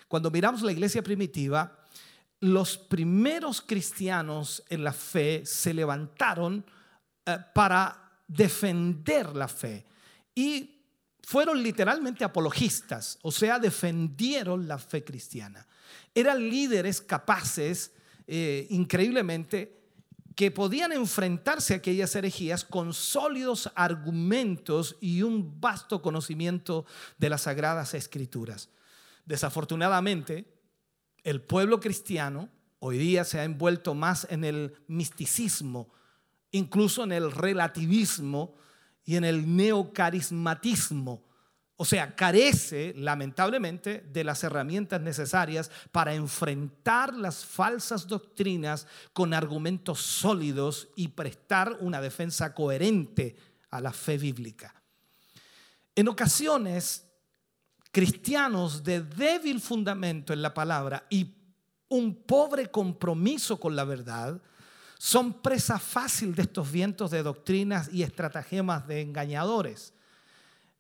[0.09, 1.87] cuando miramos la iglesia primitiva,
[2.41, 6.67] los primeros cristianos en la fe se levantaron
[7.25, 8.02] eh, para
[8.33, 9.85] defender la fe.
[10.35, 10.81] Y
[11.23, 15.67] fueron literalmente apologistas, o sea, defendieron la fe cristiana.
[16.15, 17.93] Eran líderes capaces,
[18.27, 19.81] eh, increíblemente,
[20.35, 26.87] que podían enfrentarse a aquellas herejías con sólidos argumentos y un vasto conocimiento
[27.19, 28.71] de las sagradas escrituras.
[29.27, 30.47] Desafortunadamente,
[31.23, 35.93] el pueblo cristiano hoy día se ha envuelto más en el misticismo,
[36.53, 38.55] incluso en el relativismo
[39.05, 41.25] y en el neocarismatismo.
[41.77, 50.01] O sea, carece lamentablemente de las herramientas necesarias para enfrentar las falsas doctrinas con argumentos
[50.01, 53.35] sólidos y prestar una defensa coherente
[53.71, 54.81] a la fe bíblica.
[55.97, 57.05] En ocasiones,
[57.91, 61.35] cristianos de débil fundamento en la palabra y
[61.89, 64.41] un pobre compromiso con la verdad,
[65.03, 69.95] son presa fácil de estos vientos de doctrinas y estratagemas de engañadores.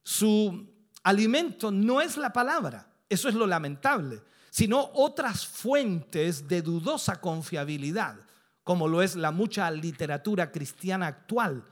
[0.05, 0.65] Su
[1.03, 8.15] alimento no es la palabra, eso es lo lamentable, sino otras fuentes de dudosa confiabilidad,
[8.63, 11.65] como lo es la mucha literatura cristiana actual.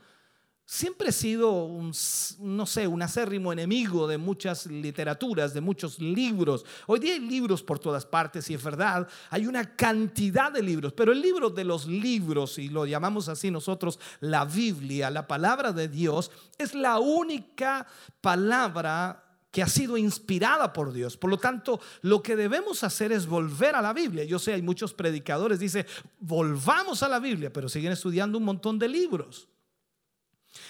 [0.73, 1.91] Siempre he sido un,
[2.39, 6.63] no sé, un acérrimo enemigo de muchas literaturas, de muchos libros.
[6.87, 10.93] Hoy día hay libros por todas partes y es verdad, hay una cantidad de libros,
[10.93, 15.73] pero el libro de los libros, y lo llamamos así nosotros la Biblia, la palabra
[15.73, 17.85] de Dios, es la única
[18.21, 21.17] palabra que ha sido inspirada por Dios.
[21.17, 24.23] Por lo tanto, lo que debemos hacer es volver a la Biblia.
[24.23, 25.85] Yo sé, hay muchos predicadores, dice,
[26.21, 29.49] volvamos a la Biblia, pero siguen estudiando un montón de libros.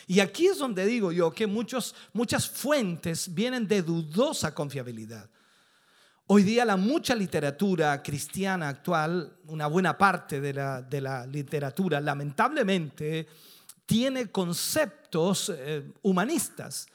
[0.08, 5.30] Y aquí es donde digo yo que muchas fuentes vienen de dudosa confiabilidad.
[6.28, 12.00] Hoy día la mucha literatura cristiana actual, una buena parte de la, de la literatura,
[12.00, 13.28] lamentablemente,
[13.86, 16.88] tiene conceptos eh, humanistas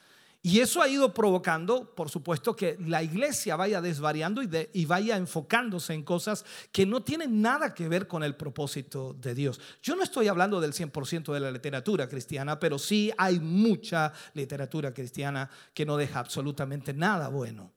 [0.46, 5.92] y eso ha ido provocando, por supuesto, que la iglesia vaya desvariando y, vaya enfocándose
[5.92, 9.60] en cosas que no tienen nada que ver con el propósito de Dios.
[9.82, 14.94] Yo no estoy hablando del 100% de la literatura cristiana, pero sí hay mucha literatura
[14.94, 17.72] cristiana que no deja absolutamente nada bueno.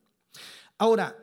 [0.77, 1.17] Ahora,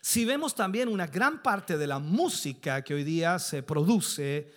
[0.00, 4.52] si vemos también una gran parte de la música que hoy día se produce,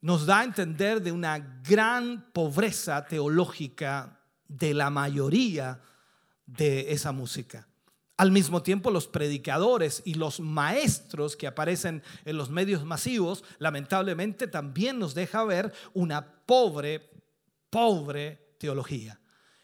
[0.00, 5.80] nos da a entender de una gran pobreza teológica de la mayoría
[6.46, 7.66] de esa música.
[8.16, 14.46] Al mismo tiempo, los predicadores y los maestros que aparecen en los medios masivos, lamentablemente
[14.46, 17.10] también nos deja ver una pobre,
[17.70, 19.18] pobre teología.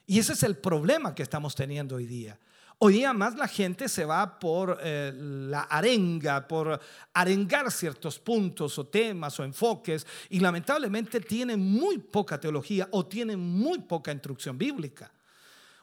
[0.06, 2.40] Y ese es el problema que estamos teniendo hoy día.
[2.82, 6.80] Hoy día más la gente se va por eh, la arenga, por
[7.12, 13.38] arengar ciertos puntos o temas o enfoques y lamentablemente tienen muy poca teología o tienen
[13.38, 15.12] muy poca instrucción bíblica.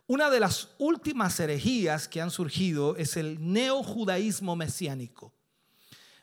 [0.08, 5.37] Una de las últimas herejías que han surgido es el neojudaísmo mesiánico.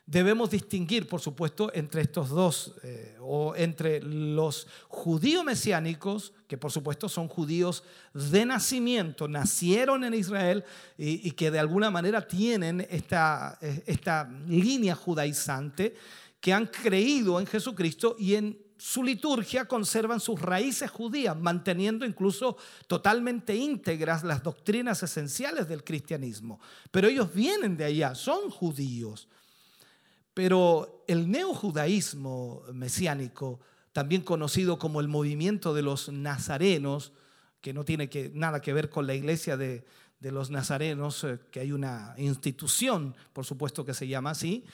[0.07, 6.71] Debemos distinguir, por supuesto, entre estos dos, eh, o entre los judíos mesiánicos, que por
[6.71, 10.63] supuesto son judíos de nacimiento, nacieron en Israel
[10.99, 15.97] y, que de alguna manera tienen esta, eh, esta línea judaizante,
[16.39, 22.59] que han creído en Jesucristo y en su liturgia conservan sus raíces judías, manteniendo incluso
[22.87, 26.61] totalmente íntegras las doctrinas esenciales del cristianismo.
[26.91, 29.29] Pero ellos vienen de allá, son judíos.
[30.35, 33.61] Pero el neojudaísmo mesiánico,
[33.93, 37.13] también conocido como el movimiento de los nazarenos,
[37.61, 39.87] que no tiene nada que ver con la iglesia de,
[40.21, 44.65] los nazarenos, eh, que hay una institución, por supuesto que se llama así,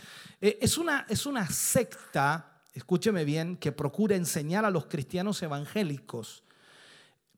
[0.40, 1.06] eh, es, una,
[1.48, 6.44] secta, escúcheme bien, que procura enseñar a los cristianos evangélicos.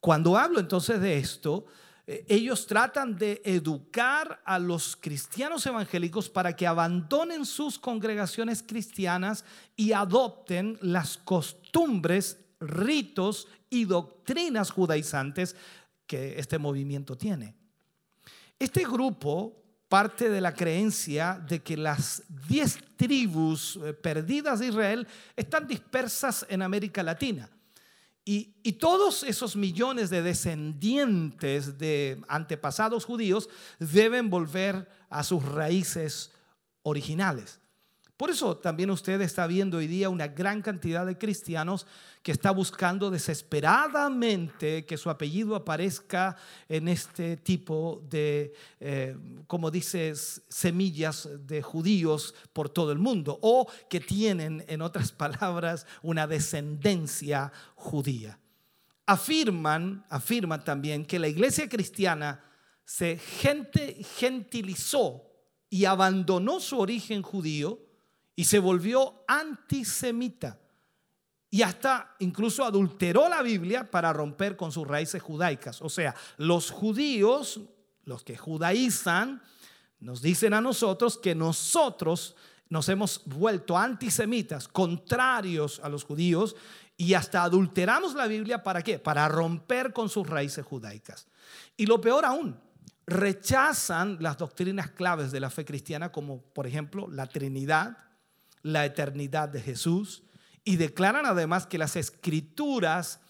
[0.01, 1.67] Cuando hablo entonces de esto,
[2.07, 9.45] ellos tratan de educar a los cristianos evangélicos para que abandonen sus congregaciones cristianas
[9.77, 15.55] y adopten las costumbres, ritos y doctrinas judaizantes
[16.07, 17.55] que este movimiento tiene.
[18.59, 25.07] Este grupo parte de la creencia de que las diez tribus eh, perdidas de Israel
[25.37, 27.49] están dispersas en América Latina
[28.25, 33.49] y, todos esos millones de descendientes de antepasados judíos
[33.79, 36.31] deben volver a sus raíces
[36.83, 37.61] originales.
[38.23, 41.89] Por eso también usted está viendo hoy día una gran cantidad de cristianos
[42.23, 46.37] que está buscando desesperadamente que su apellido aparezca
[46.69, 49.17] en este tipo de, eh,
[49.49, 55.85] como dices, semillas de judíos por todo el mundo o que tienen, en otras palabras,
[56.01, 58.39] una descendencia judía.
[59.05, 62.45] Afirman, afirman también que la iglesia cristiana
[62.85, 63.19] se
[64.17, 65.25] gentilizó
[65.69, 67.91] y abandonó su origen judío
[68.35, 70.59] y se volvió antisemita
[71.53, 75.83] y hasta incluso adulteró la Biblia para romper con sus raíces judaicas.
[75.83, 77.61] O sea, los judíos,
[78.05, 79.43] los que judaizan,
[80.01, 82.37] nos dicen a nosotros que nosotros
[82.71, 86.57] nos hemos vuelto antisemitas, contrarios a los judíos,
[86.97, 88.99] y hasta adulteramos la Biblia para qué?
[88.99, 91.27] Para romper con sus raíces judaicas.
[91.77, 92.59] Y lo peor aún,
[93.07, 97.99] rechazan las doctrinas claves de la fe cristiana como por ejemplo la Trinidad,
[98.63, 100.23] la eternidad de Jesús
[100.65, 103.21] y declaran además que las escrituras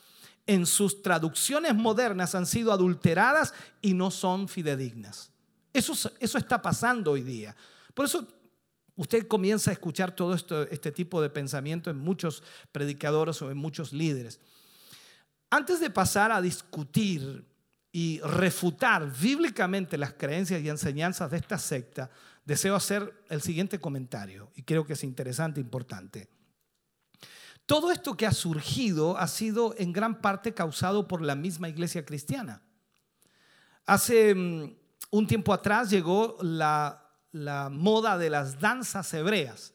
[0.47, 5.31] en sus traducciones modernas han sido adulteradas y no son fidedignas.
[5.73, 7.57] Eso, eso está pasando hoy día.
[7.95, 8.27] Por eso
[8.97, 13.57] usted comienza a escuchar todo esto, este tipo de pensamiento en muchos predicadores o en
[13.57, 14.41] muchos líderes.
[15.51, 17.45] Antes de pasar a discutir
[17.93, 22.11] y refutar bíblicamente las creencias y enseñanzas de esta secta,
[22.45, 26.29] deseo hacer el siguiente comentario y creo que es interesante e importante.
[27.67, 32.05] Todo esto que ha surgido ha sido en gran parte causado por la misma iglesia
[32.05, 32.63] cristiana.
[33.87, 34.75] Hace mm,
[35.11, 39.75] un tiempo atrás llegó la, la moda de las danzas hebreas.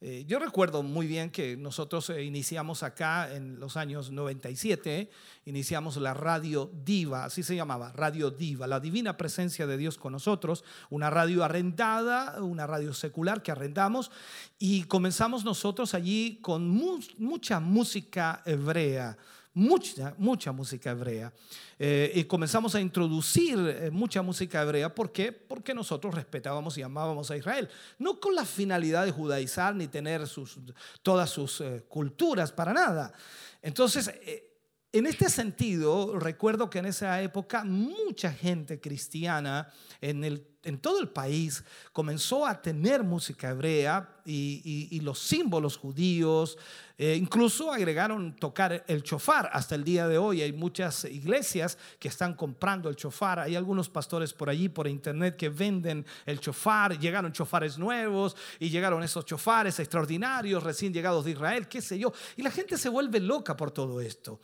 [0.00, 5.10] Eh, yo recuerdo muy bien que nosotros eh, iniciamos acá en los años 97,
[5.46, 10.12] iniciamos la Radio Diva, así se llamaba, Radio Diva, la divina presencia de Dios con
[10.12, 14.12] nosotros, una radio arrendada, una radio secular que arrendamos,
[14.60, 19.18] y comenzamos nosotros allí con mu- mucha música hebrea
[19.58, 21.32] mucha, mucha música hebrea.
[21.78, 24.94] Eh, y comenzamos a introducir eh, mucha música hebrea.
[24.94, 25.32] ¿Por qué?
[25.32, 27.68] Porque nosotros respetábamos y amábamos a Israel.
[27.98, 30.58] No con la finalidad de judaizar ni tener sus,
[31.02, 33.12] todas sus eh, culturas, para nada.
[33.60, 34.48] Entonces, eh,
[34.92, 41.00] en este sentido, recuerdo que en esa época mucha gente cristiana en, el, en todo
[41.00, 46.58] el país comenzó a tener música hebrea y, los símbolos judíos,
[46.98, 49.48] eh, incluso agregaron tocar el chofar.
[49.52, 53.38] Hasta el día de hoy hay muchas iglesias que están comprando el chofar.
[53.38, 56.98] Hay algunos pastores por allí, por internet, que venden el chofar.
[56.98, 62.12] Llegaron chofares nuevos y llegaron esos chofares extraordinarios, recién llegados de Israel, qué sé yo.
[62.36, 64.40] Y la gente se vuelve loca por todo esto.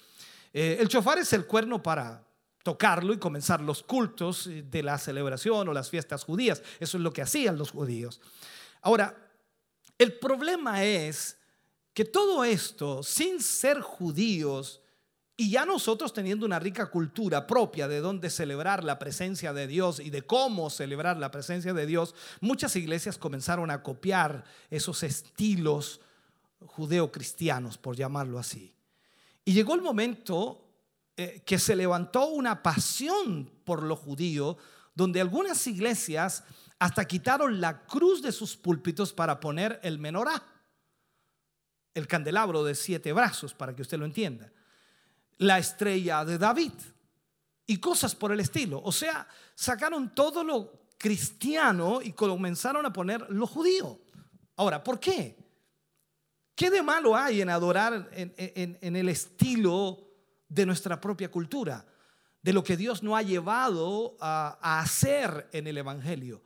[0.52, 2.24] Eh, el chofar es el cuerno para
[2.64, 6.60] tocarlo y comenzar los cultos eh, de la celebración o las fiestas judías.
[6.80, 8.20] Eso es lo que hacían los judíos.
[8.82, 9.16] Ahora,
[9.98, 11.38] el problema es
[11.92, 14.80] que todo esto, sin ser judíos,
[15.36, 20.00] y ya nosotros teniendo una rica cultura propia de dónde celebrar la presencia de Dios
[20.00, 26.00] y de cómo celebrar la presencia de Dios, muchas iglesias comenzaron a copiar esos estilos
[26.60, 28.74] judeocristianos, por llamarlo así.
[29.44, 30.63] Y llegó el momento
[31.16, 34.56] eh, que se levantó una pasión por lo judío,
[34.94, 36.44] donde algunas iglesias
[36.78, 40.42] hasta quitaron la cruz de sus púlpitos para poner el menorá,
[41.94, 44.52] el candelabro de siete brazos, para que usted lo entienda,
[45.38, 46.72] la estrella de David
[47.66, 48.80] y cosas por el estilo.
[48.84, 54.00] O sea, sacaron todo lo cristiano y comenzaron a poner lo judío.
[54.56, 55.36] Ahora, ¿por qué?
[56.56, 60.03] ¿Qué de malo hay en adorar en, en- en el estilo
[60.48, 61.86] de nuestra propia cultura?
[62.42, 66.42] De lo que Dios no ha llevado a, a hacer en el Evangelio.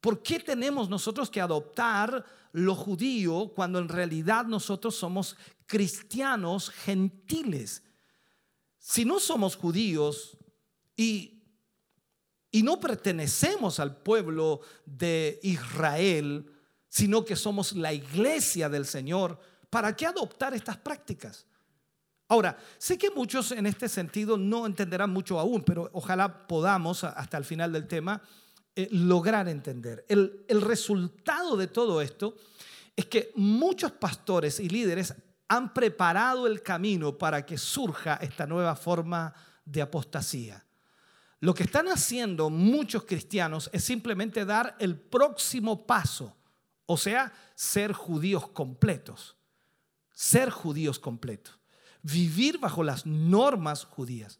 [0.00, 5.36] ¿Por qué tenemos nosotros que adoptar lo judío cuando en realidad nosotros somos
[5.66, 7.82] cristianos gentiles?
[8.78, 10.38] Si no somos judíos
[10.96, 11.42] y,
[12.52, 16.52] y no pertenecemos al pueblo de Israel,
[16.88, 19.40] sino que somos la iglesia del Señor,
[19.70, 21.46] ¿para qué adoptar estas prácticas?
[22.28, 27.38] Ahora, sé que muchos en este sentido no entenderán mucho aún, pero ojalá podamos hasta
[27.38, 28.20] el final del tema
[28.74, 30.04] eh, lograr entender.
[30.08, 32.36] El resultado de todo esto
[32.96, 35.14] es que muchos pastores y líderes
[35.48, 39.32] han preparado el camino para que surja esta nueva forma
[39.64, 40.64] de apostasía.
[41.40, 46.34] Lo que están haciendo muchos cristianos es simplemente dar el próximo paso,
[46.86, 49.36] o sea, ser judíos completos,
[50.12, 51.55] ser judíos completos,
[52.12, 54.38] vivir bajo las normas judías.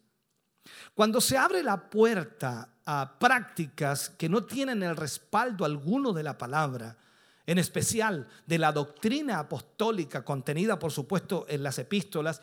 [0.93, 6.37] Cuando se abre la puerta a prácticas que no tienen el respaldo alguno de la
[6.37, 6.97] palabra,
[7.45, 12.41] en especial de la doctrina apostólica contenida, por supuesto, en las epístolas,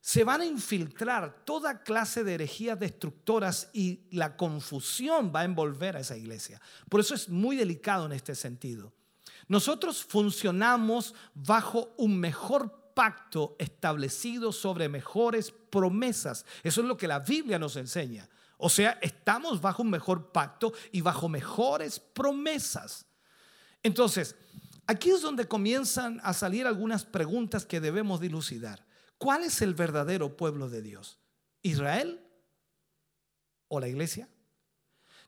[0.00, 5.96] se van a infiltrar toda clase de herejías destructoras y la confusión va a envolver
[5.96, 6.60] a esa iglesia.
[6.88, 8.92] Por eso es muy delicado en este sentido.
[9.46, 16.44] Nosotros funcionamos bajo un mejor pacto establecido sobre mejores promesas.
[16.62, 18.28] Eso es lo que la Biblia nos enseña.
[18.58, 23.06] O sea, estamos bajo un mejor pacto y bajo mejores promesas.
[23.82, 24.36] Entonces,
[24.86, 28.84] aquí es donde comienzan a salir algunas preguntas que debemos dilucidar.
[29.16, 31.18] ¿Cuál es el verdadero pueblo de Dios?
[31.62, 32.20] ¿Israel
[33.68, 34.28] o la iglesia?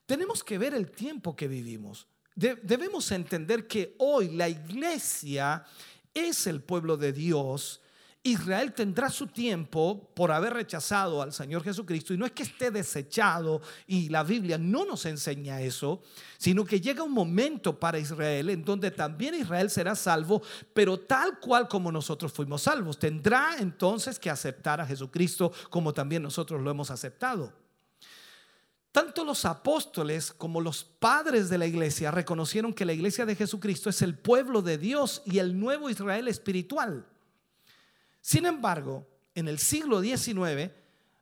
[0.05, 2.07] Tenemos que ver el tiempo que vivimos.
[2.35, 5.65] De- debemos entender que hoy la iglesia
[6.13, 7.81] es el pueblo de Dios.
[8.25, 12.71] Israel tendrá su tiempo por haber rechazado al Señor Jesucristo y no es que esté
[12.71, 16.01] desechado y la Biblia no nos enseña eso,
[16.37, 20.41] sino que llega un momento para Israel en donde también Israel será salvo,
[20.73, 22.97] pero tal cual como nosotros fuimos salvos.
[22.97, 27.62] Tendrá entonces que aceptar a Jesucristo como también nosotros lo hemos aceptado.
[28.93, 33.89] Tanto los apóstoles como los padres de la iglesia reconocieron que la iglesia de Jesucristo
[33.89, 37.03] es el pueblo de Dios y el nuevo Israel espiritual.
[38.21, 40.69] Sin embargo, en el siglo XIX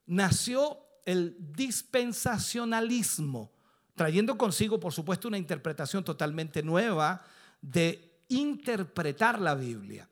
[0.06, 3.54] nació el dispensacionalismo,
[3.96, 7.26] trayendo consigo, por supuesto, una interpretación totalmente nueva
[7.62, 10.10] de interpretar la Biblia.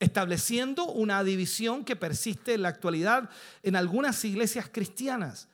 [0.00, 3.30] estableciendo una división que persiste en la actualidad
[3.62, 5.48] en algunas iglesias cristianas.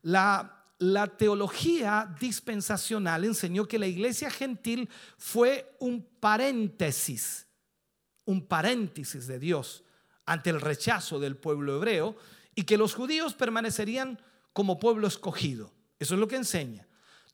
[0.00, 7.46] La, la teología dispensacional enseñó que la iglesia gentil fue un paréntesis,
[8.24, 9.84] un paréntesis de Dios
[10.26, 12.16] ante el rechazo del pueblo hebreo
[12.54, 14.20] y que los judíos permanecerían
[14.52, 15.72] como pueblo escogido.
[15.98, 16.86] Eso es lo que enseña.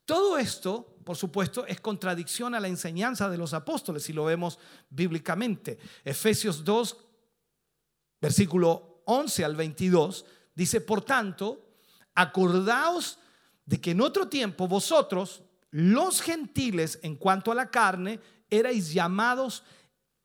[0.05, 4.59] Todo esto, por supuesto, es contradicción a la enseñanza de los apóstoles, si lo vemos
[4.90, 5.78] bíblicamente.
[6.05, 6.97] Efesios 2,
[8.20, 10.24] versículo 11 al 22,
[10.55, 11.76] dice, por tanto,
[12.14, 13.18] acordaos
[13.65, 19.65] de que en otro tiempo vosotros, los gentiles, en cuanto a la carne, erais llamados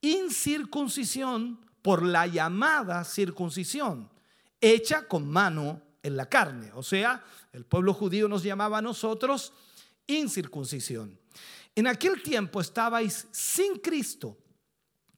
[0.02, 4.10] incircuncisión por la llamada circuncisión,
[4.60, 6.72] hecha con mano en la carne.
[6.74, 7.24] O sea,
[7.54, 9.54] el pueblo judío nos llamaba a nosotros
[10.06, 11.20] incircuncisión.
[11.76, 14.38] En aquel tiempo estabais sin Cristo,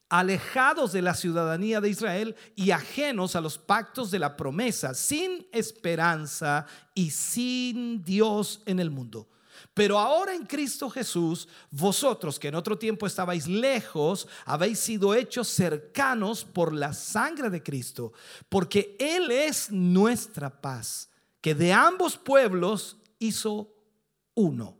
[0.09, 5.47] alejados de la ciudadanía de Israel y ajenos a los pactos de la promesa, sin
[5.51, 9.29] esperanza y sin Dios en el mundo.
[9.73, 15.47] Pero ahora en Cristo Jesús, vosotros que en otro tiempo estabais lejos, habéis sido hechos
[15.47, 18.11] cercanos por la sangre de Cristo,
[18.49, 23.73] porque Él es nuestra paz, que de ambos pueblos hizo
[24.33, 24.78] uno,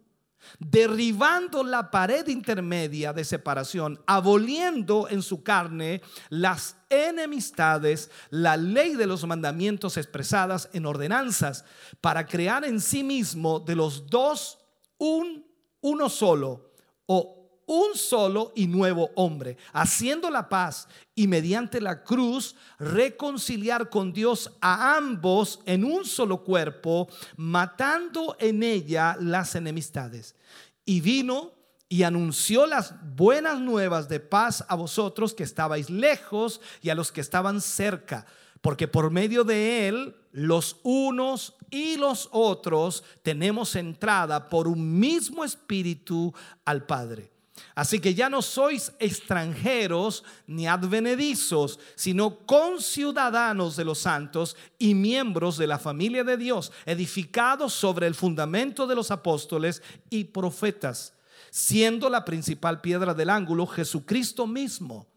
[0.58, 9.06] derribando la pared intermedia de separación, aboliendo en su carne las enemistades, la ley de
[9.06, 11.66] los mandamientos expresadas en ordenanzas,
[12.02, 14.58] para crear en sí mismo de los dos
[14.98, 15.46] un
[15.82, 16.74] uno solo
[17.06, 17.39] o
[17.70, 24.52] un solo y nuevo hombre, haciendo la paz y mediante la cruz reconciliar con Dios
[24.60, 27.08] a ambos en un solo cuerpo,
[27.38, 30.36] matando en ella las enemistades.
[30.84, 31.54] Y vino
[31.88, 37.12] y anunció las buenas nuevas de paz a vosotros que estabais lejos y a los
[37.12, 38.26] que estaban cerca,
[38.62, 45.44] porque por medio de él los unos y los otros tenemos entrada por un mismo
[45.44, 46.34] espíritu
[46.66, 47.32] al Padre.
[47.76, 55.58] Así que ya no sois extranjeros ni advenedizos, sino conciudadanos de los santos y miembros
[55.58, 61.14] de la familia de Dios, edificados sobre el fundamento de los apóstoles y profetas,
[61.52, 65.08] siendo la principal piedra del ángulo Jesucristo mismo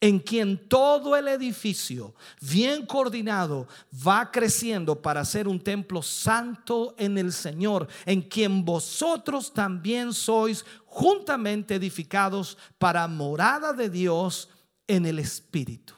[0.00, 3.66] en quien todo el edificio, bien coordinado,
[4.06, 10.64] va creciendo para ser un templo santo en el Señor, en quien vosotros también sois
[10.84, 14.50] juntamente edificados para morada de Dios
[14.86, 15.94] en el Espíritu.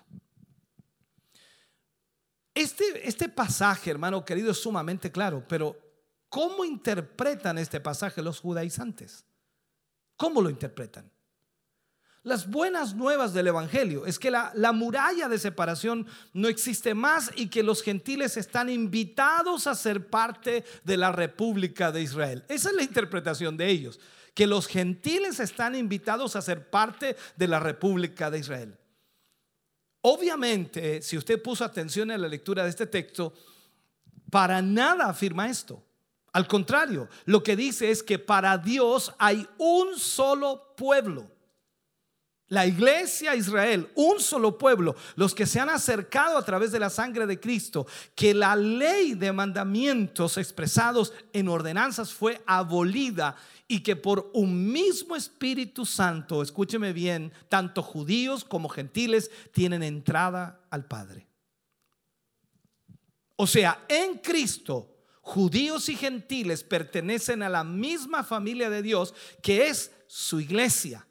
[2.55, 5.77] Este, este pasaje, hermano querido, es sumamente claro, pero
[6.29, 9.25] ¿cómo interpretan este pasaje los judaizantes?
[10.17, 11.09] ¿Cómo lo interpretan?
[12.29, 17.31] Las buenas nuevas del Evangelio es que la, la, muralla de separación no existe más
[17.37, 22.45] y que los gentiles están invitados a ser parte de la República de Israel.
[22.51, 23.99] Esa es la interpretación de ellos,
[24.35, 28.77] que los gentiles están invitados a ser parte de la República de Israel.
[30.03, 33.33] Obviamente, si usted puso atención en la lectura de este texto,
[34.31, 35.83] para nada afirma esto.
[36.35, 41.38] Al contrario, lo que dice es que para Dios hay un solo pueblo
[42.49, 46.89] la iglesia Israel, un solo pueblo, los que se han acercado a través de la
[46.89, 53.37] sangre de Cristo, que la ley de mandamientos expresados en ordenanzas fue abolida
[53.67, 60.61] y que por un mismo Espíritu Santo, escúcheme bien, tanto judíos como gentiles tienen entrada
[60.71, 61.27] al Padre.
[63.37, 69.69] O sea, en Cristo, judíos y gentiles pertenecen a la misma familia de Dios que
[69.69, 71.08] es su iglesia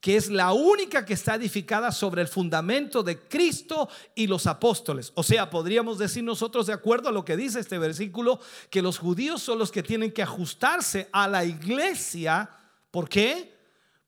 [0.00, 5.12] que es la única que está edificada sobre el fundamento de Cristo y los apóstoles.
[5.14, 8.40] O sea, podríamos decir nosotros, de acuerdo a lo que dice este versículo,
[8.70, 12.48] que los judíos son los que tienen que ajustarse a la iglesia.
[12.90, 13.54] ¿Por qué?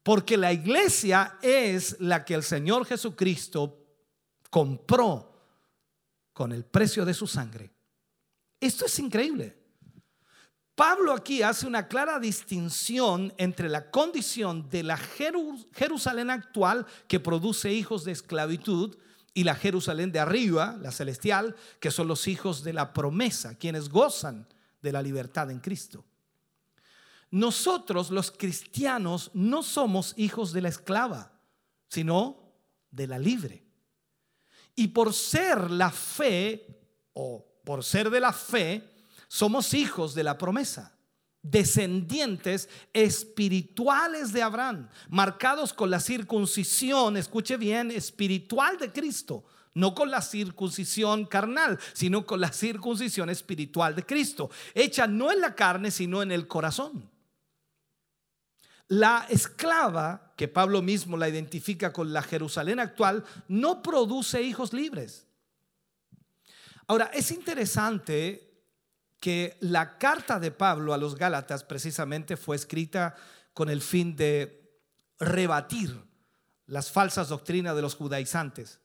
[0.02, 3.78] Porque la iglesia es la que el Señor Jesucristo
[4.48, 5.30] compró
[6.32, 7.70] con el precio de su sangre.
[8.58, 9.61] Esto es increíble.
[10.82, 17.72] Pablo aquí hace una clara distinción entre la condición de la Jerusalén actual que produce
[17.72, 18.96] hijos de esclavitud
[19.32, 23.90] y la Jerusalén de arriba, la celestial, que son los hijos de la promesa, quienes
[23.90, 24.48] gozan
[24.82, 26.04] de la libertad en Cristo.
[27.30, 31.38] Nosotros los cristianos no somos hijos de la esclava,
[31.86, 32.56] sino
[32.90, 33.62] de la libre.
[34.74, 36.66] Y por ser la fe,
[37.12, 38.91] o por ser de la fe,
[39.32, 40.94] somos hijos de la promesa.
[41.44, 49.44] descendientes espirituales de Abraham, marcados con la circuncisión, escuche bien, espiritual de Cristo.
[49.74, 55.40] No con la circuncisión carnal, sino con la circuncisión espiritual de Cristo, hecha no en
[55.40, 57.10] la carne, sino en el corazón.
[58.86, 65.26] La esclava, que Pablo mismo la identifica con la Jerusalén actual, no produce hijos libres.
[66.86, 68.51] Ahora, es interesante
[69.22, 73.14] que la carta de Pablo a los Gálatas precisamente fue escrita
[73.54, 74.80] con el fin de
[75.20, 75.96] rebatir
[76.66, 78.80] las falsas doctrinas de los judaizantes,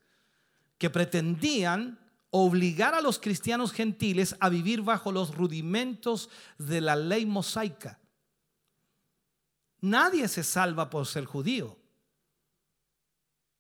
[0.78, 6.30] que pretendían obligar a los cristianos gentiles a vivir bajo los rudimentos
[6.60, 8.00] de la ley mosaica.
[9.82, 11.80] Nadie se salva por ser judío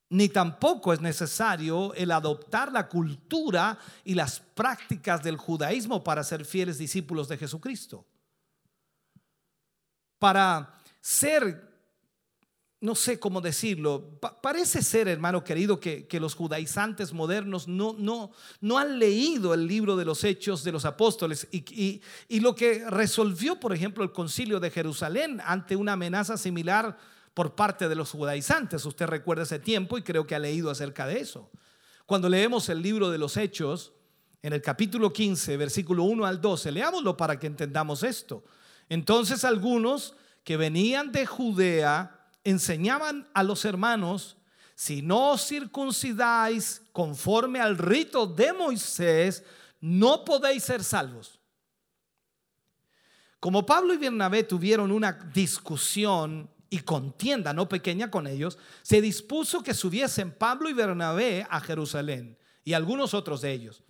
[0.10, 6.46] ni tampoco es necesario el adoptar la cultura y las prácticas del judaísmo para ser
[6.46, 8.06] fieles discípulos de Jesucristo.
[10.18, 11.70] Para ser,
[12.80, 18.32] no sé cómo decirlo, parece ser, hermano querido, que, los judaizantes modernos no, no,
[18.62, 22.90] no, han leído el libro de los hechos de los apóstoles y, y lo que
[22.90, 26.98] resolvió, por ejemplo, el concilio de Jerusalén ante una amenaza similar
[27.38, 28.84] por parte de los judaizantes.
[28.84, 31.52] Usted recuerda ese tiempo y creo que ha leído acerca de eso.
[32.08, 33.94] Cuando leemos el libro de los Hechos,
[34.42, 38.44] en el capítulo 15, versículo 1 al 12, leámoslo para que entendamos esto.
[38.90, 44.38] Entonces algunos que venían de Judea enseñaban a los hermanos,
[44.74, 49.44] si no os circuncidáis conforme al rito de Moisés,
[49.80, 51.40] no podéis ser salvos.
[53.40, 59.64] Como Pablo y Bernabé tuvieron una discusión y contienda no pequeña con ellos, se dispuso
[59.64, 63.84] que subiesen Pablo y Bernabé a Jerusalén y algunos otros de ellos,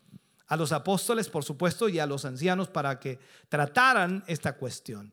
[0.47, 3.19] a los apóstoles por supuesto y a los ancianos para que
[3.49, 5.11] trataran esta cuestión.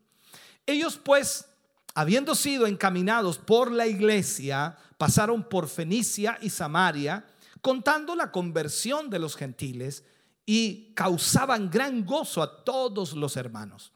[0.67, 1.47] Ellos pues,
[1.95, 7.25] habiendo sido encaminados por la iglesia, pasaron por Fenicia y Samaria,
[7.63, 10.05] contando la conversión de los gentiles
[10.45, 13.94] y causaban gran gozo a todos los hermanos.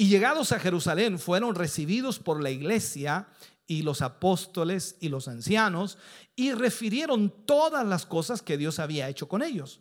[0.00, 3.26] Y llegados a Jerusalén fueron recibidos por la iglesia
[3.66, 5.98] y los apóstoles y los ancianos
[6.36, 9.80] y refirieron todas las cosas que Dios había hecho con ellos.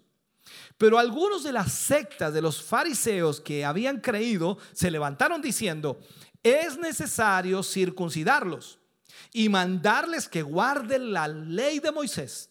[0.76, 5.99] Pero algunos de las sectas de los fariseos que habían creído se levantaron diciendo,
[6.41, 8.80] es necesario circuncidarlos
[9.34, 12.49] y mandarles que guarden la ley de Moisés.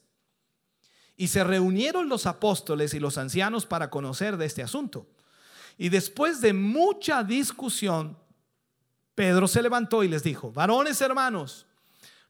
[1.17, 5.09] Y se reunieron los apóstoles y los ancianos para conocer de este asunto.
[5.79, 8.19] Y después de mucha discusión,
[9.15, 11.67] Pedro se levantó y les dijo, varones hermanos,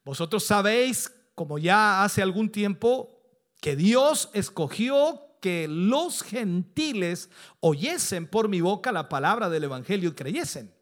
[0.05, 3.21] vosotros sabéis, como ya hace algún tiempo,
[3.61, 10.15] que Dios escogió que los gentiles oyesen por mi boca la palabra del Evangelio y
[10.15, 10.73] creyesen.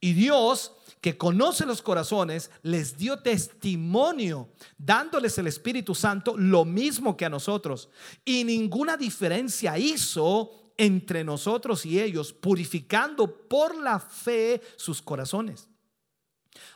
[0.00, 4.48] Y Dios, que conoce los corazones, les dio testimonio,
[4.78, 7.88] dándoles el Espíritu Santo lo mismo que a nosotros.
[8.24, 15.68] Y ninguna diferencia hizo entre nosotros y ellos, purificando por la fe sus corazones.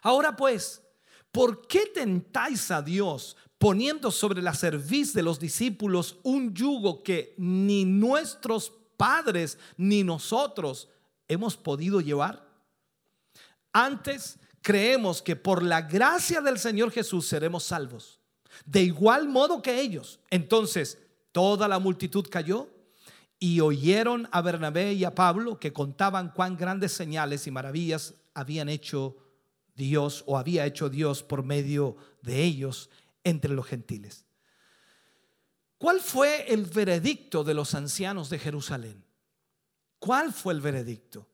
[0.02, 0.82] Ahora pues,
[1.30, 7.34] ¿por qué tentáis a Dios poniendo sobre la cerviz de los discípulos un yugo que
[7.36, 10.88] ni nuestros padres ni nosotros
[11.28, 12.48] hemos podido llevar?
[13.72, 18.18] Antes creemos que por la gracia del Señor Jesús seremos salvos.
[18.64, 20.20] De igual modo que ellos.
[20.28, 20.98] Entonces,
[21.32, 22.68] toda la multitud cayó
[23.42, 28.68] y oyeron a Bernabé y a Pablo que contaban cuán grandes señales y maravillas habían
[28.68, 29.16] hecho
[29.74, 32.90] Dios o había hecho Dios por medio de ellos
[33.24, 34.26] entre los gentiles.
[35.78, 39.02] ¿Cuál fue el veredicto de los ancianos de Jerusalén?
[39.98, 41.26] ¿Cuál fue el veredicto?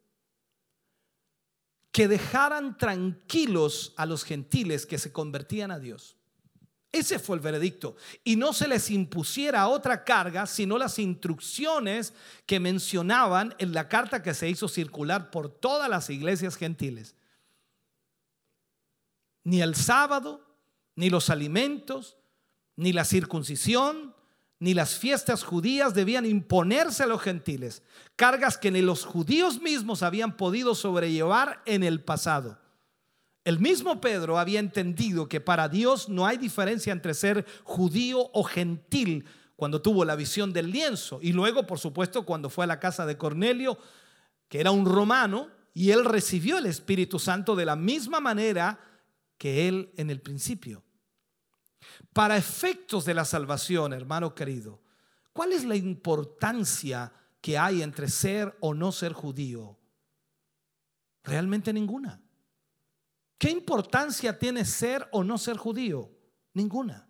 [1.91, 6.17] Que dejaran tranquilos a los gentiles que se convertían a Dios.
[6.97, 7.97] Ese fue el veredicto.
[8.25, 12.15] Y no se les impusiera otra carga, sino las instrucciones
[12.47, 17.15] que mencionaban en la carta que se hizo circular por todas las iglesias gentiles.
[19.45, 20.41] Ni el sábado,
[20.95, 22.17] ni los alimentos,
[22.77, 24.15] ni la circuncisión,
[24.59, 27.83] ni las fiestas judías debían imponerse a los gentiles,
[28.17, 32.59] cargas que ni los judíos mismos habían podido sobrellevar en el pasado.
[33.47, 38.43] El mismo Pedro había entendido que para Dios no hay diferencia entre ser judío o
[38.43, 39.25] gentil
[39.55, 41.21] cuando tuvo la visión del lienzo.
[41.23, 43.79] Y luego, por supuesto, cuando fue a la casa de Cornelio,
[44.49, 48.81] que era un romano, y él recibió el Espíritu Santo de la misma manera
[49.39, 50.83] que él en el principio.
[52.13, 54.83] Para efectos de la salvación, hermano querido,
[55.33, 59.79] ¿cuál es la importancia que hay entre ser o no ser judío?
[61.23, 62.26] Realmente ninguna.
[63.39, 66.11] ¿Qué importancia tiene ser o no ser judío?
[66.55, 67.07] Ninguna.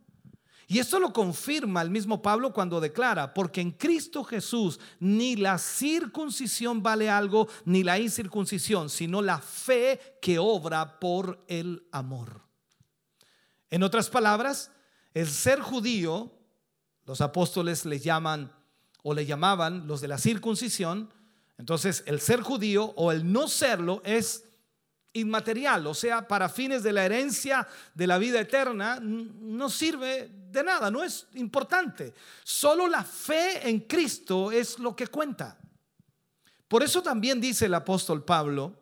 [0.68, 5.58] Y esto lo confirma el mismo Pablo cuando declara, porque en Cristo Jesús ni la
[5.58, 12.42] circuncisión vale algo, ni la incircuncisión, sino la fe que obra por el amor.
[13.70, 14.72] En otras palabras,
[15.14, 16.32] el ser judío,
[17.04, 18.52] los apóstoles le llaman
[19.04, 21.14] o le llamaban los de la circuncisión,
[21.58, 24.45] entonces el ser judío o el no serlo es
[25.16, 30.62] inmaterial, o sea, para fines de la herencia de la vida eterna, no sirve de
[30.62, 32.14] nada, no es importante.
[32.44, 35.58] Solo la fe en Cristo es lo que cuenta.
[36.68, 38.76] Por eso también dice el apóstol Pablo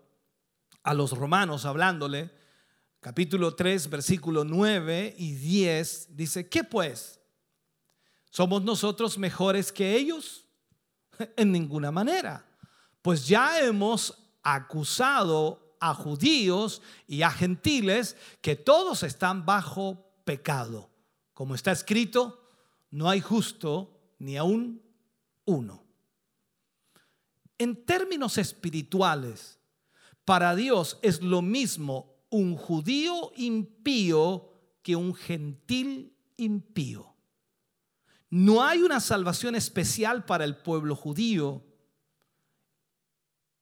[0.82, 2.30] a los romanos hablándole,
[3.00, 7.20] capítulo 3, versículo 9 y 10, dice, ¿qué pues?
[8.30, 10.40] ¿Somos nosotros mejores que ellos?
[11.36, 12.44] En ninguna manera,
[13.00, 20.90] pues ya hemos acusado a judíos y a gentiles que todos están bajo pecado.
[21.32, 22.50] Como está escrito,
[22.90, 24.82] no hay justo ni aún
[25.44, 25.84] uno.
[27.58, 29.58] En términos espirituales,
[30.24, 34.50] para Dios es lo mismo un judío impío
[34.82, 37.14] que un gentil impío.
[38.30, 41.64] No hay una salvación especial para el pueblo judío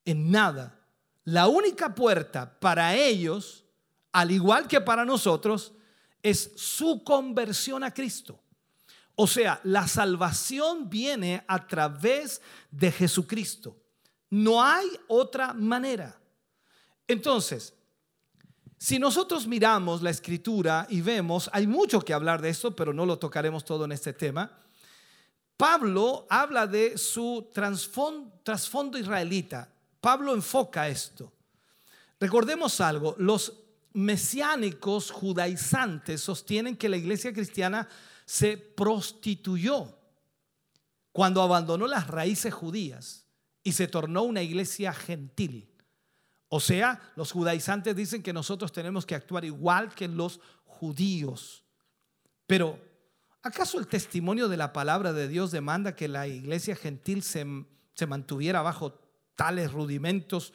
[0.05, 0.82] en nada
[1.24, 3.65] la única puerta para ellos,
[4.12, 5.73] al igual que para nosotros,
[6.23, 8.40] es su conversión a Cristo.
[9.15, 12.40] O sea, la salvación viene a través
[12.70, 13.77] de Jesucristo.
[14.31, 16.19] No hay otra manera.
[17.07, 17.74] Entonces,
[18.78, 23.07] si nosotros miramos la escritura y vemos, hay mucho que hablar de esto, pero no
[23.07, 24.59] lo tocaremos todo en este tema.
[25.57, 29.72] Pablo habla de su trasfondo israelita.
[30.03, 31.33] Pablo enfoca esto.
[32.19, 33.53] Recordemos algo, los
[33.93, 37.89] mesiánicos judaizantes sostienen que la iglesia cristiana
[38.24, 39.97] se prostituyó
[41.12, 43.27] cuando abandonó las raíces judías
[43.62, 45.73] y se tornó una iglesia gentil.
[46.49, 51.62] O sea, los judaizantes dicen que nosotros tenemos que actuar igual que los judíos.
[52.49, 52.77] Pero,
[53.41, 57.47] ¿acaso el testimonio de la palabra de Dios demanda que la iglesia gentil se,
[57.95, 58.99] se mantuviera bajo
[59.35, 60.53] tales rudimentos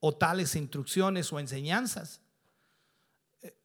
[0.00, 2.20] o tales instrucciones o enseñanzas.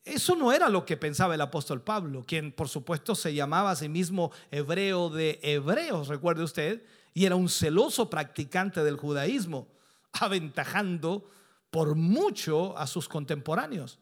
[0.04, 3.76] Eso no era lo que pensaba el apóstol Pablo, quien por supuesto se llamaba a
[3.76, 9.68] sí mismo hebreo de hebreos, recuerde usted, y era un celoso practicante del judaísmo,
[10.12, 11.30] aventajando
[11.72, 14.00] por mucho a sus contemporáneos.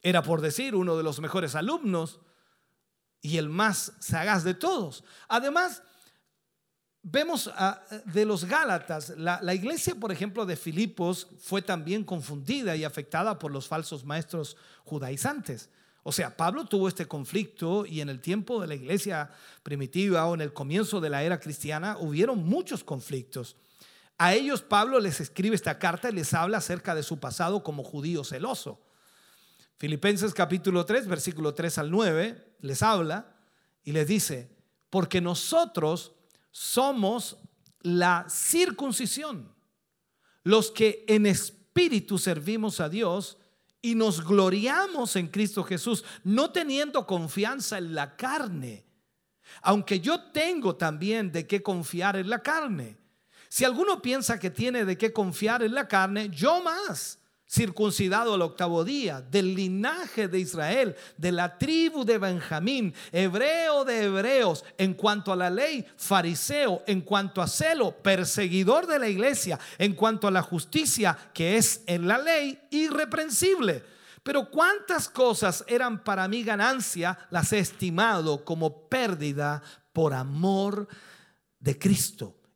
[0.00, 2.20] Era por decir uno de los mejores alumnos
[3.20, 5.04] y el más sagaz de todos.
[5.28, 5.82] Además,
[7.04, 7.50] Vemos
[8.06, 13.40] de los Gálatas, la, la, iglesia, por ejemplo, de Filipos fue también confundida y afectada
[13.40, 15.68] por los falsos maestros judaizantes.
[16.04, 19.30] O sea, Pablo tuvo este conflicto y en el tiempo de la iglesia
[19.62, 23.56] primitiva o en el comienzo de la era cristiana hubieron muchos conflictos.
[24.18, 27.84] A ellos Pablo les escribe esta carta y les habla acerca de su pasado como
[27.84, 28.80] judío celoso.
[29.78, 33.36] Filipenses capítulo 3, versículo 3 al 9, les habla
[33.84, 34.50] y les dice,
[34.90, 36.12] porque nosotros
[36.52, 37.38] somos
[37.80, 39.52] la circuncisión,
[40.44, 43.38] los que en espíritu servimos a Dios
[43.80, 48.84] y nos gloriamos en Cristo Jesús, no teniendo confianza en la carne,
[49.62, 52.96] aunque yo tengo también de qué confiar en la carne.
[53.48, 57.18] Si alguno piensa que tiene de qué confiar en la carne, yo más
[57.52, 64.04] circuncidado al octavo día, del linaje de Israel, de la tribu de Benjamín, hebreo de
[64.04, 69.60] hebreos, en cuanto a la ley, fariseo, en cuanto a celo, perseguidor de la iglesia,
[69.76, 73.84] en cuanto a la justicia que es en la ley, irreprensible.
[74.22, 79.62] Pero cuántas cosas eran para mí ganancia, las he estimado como pérdida
[79.92, 80.88] por amor
[81.58, 82.41] de Cristo.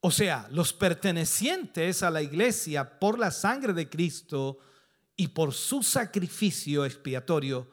[0.00, 4.58] O sea, los pertenecientes a la iglesia por la sangre de Cristo
[5.14, 7.70] y por su sacrificio expiatorio,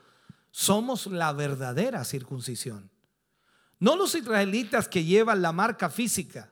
[0.52, 2.91] somos la verdadera circuncisión.
[3.80, 6.52] No los israelitas que llevan la marca física,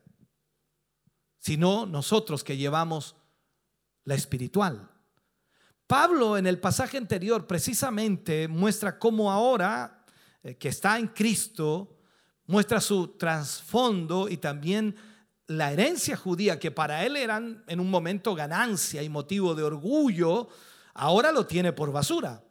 [1.40, 3.16] sino nosotros que llevamos
[4.06, 4.90] la espiritual.
[5.88, 10.06] Pablo en el pasaje anterior precisamente muestra cómo ahora
[10.44, 11.98] eh, que está en Cristo,
[12.46, 14.96] muestra su trasfondo y también
[15.48, 20.50] la herencia judía que para él eran en un momento ganancia y motivo de orgullo,
[20.94, 22.44] ahora lo tiene por basura,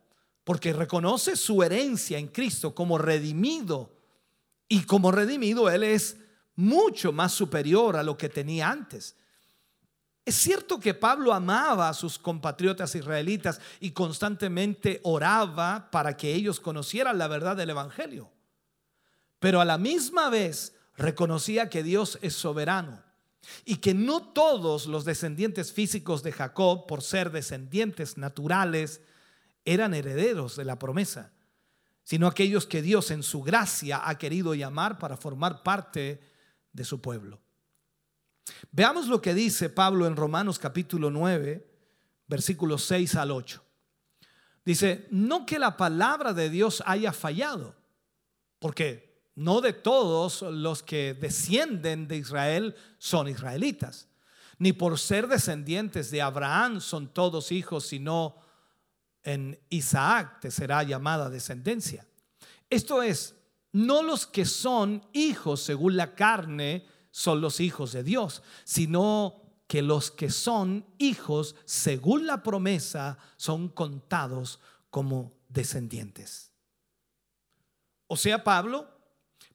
[0.44, 3.96] porque reconoce su herencia en Cristo como redimido
[4.68, 6.16] y como redimido él es
[6.56, 9.16] mucho más superior a lo que tenía antes.
[10.24, 16.60] Es cierto que Pablo amaba a sus compatriotas israelitas y constantemente oraba para que ellos
[16.60, 18.30] conocieran la verdad del Evangelio.
[19.38, 23.02] Pero a la misma vez reconocía que Dios es soberano
[23.64, 29.00] y que no todos los descendientes físicos de Jacob, por ser descendientes naturales,
[29.64, 31.32] eran herederos de la promesa,
[32.04, 36.20] sino aquellos que Dios en su gracia ha querido llamar para formar parte
[36.72, 37.40] de su pueblo.
[38.72, 41.66] Veamos lo que dice Pablo en Romanos capítulo 9,
[42.26, 43.62] versículos 6 al 8.
[44.64, 47.74] Dice, no que la palabra de Dios haya fallado,
[48.58, 54.08] porque no de todos los que descienden de Israel son israelitas,
[54.58, 58.36] ni por ser descendientes de Abraham son todos hijos, sino
[59.22, 62.06] en Isaac te será llamada descendencia.
[62.70, 63.34] Esto es,
[63.72, 69.82] no los que son hijos según la carne, son los hijos de Dios, sino que
[69.82, 76.52] los que son hijos, según la promesa, son contados como descendientes.
[78.06, 78.93] O sea, Pablo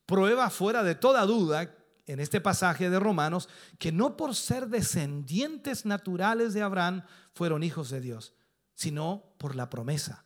[0.09, 1.71] prueba fuera de toda duda
[2.07, 7.03] en este pasaje de Romanos que no por ser descendientes naturales de Abraham
[7.35, 8.33] fueron hijos de Dios,
[8.73, 10.25] sino por la promesa.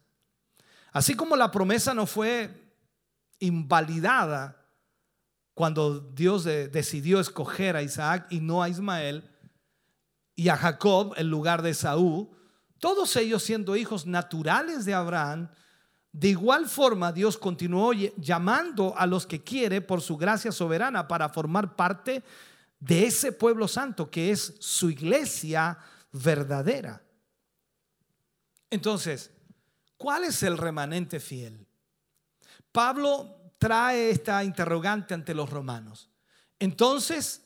[0.93, 2.73] Así como la promesa no fue
[3.39, 4.69] invalidada
[5.53, 9.29] cuando Dios decidió escoger a Isaac y no a Ismael,
[10.33, 12.29] y a Jacob en lugar de Saúl,
[12.79, 15.49] todos ellos siendo hijos naturales de Abraham,
[16.13, 21.27] de igual forma Dios continuó llamando a los que quiere por su gracia soberana para
[21.27, 22.23] formar parte
[22.79, 25.77] de ese pueblo santo que es su iglesia
[26.11, 27.01] verdadera.
[28.69, 29.31] Entonces,
[29.97, 31.65] ¿cuál es el remanente fiel?
[32.71, 36.11] Pablo trae esta interrogante ante los romanos.
[36.59, 37.41] Entonces,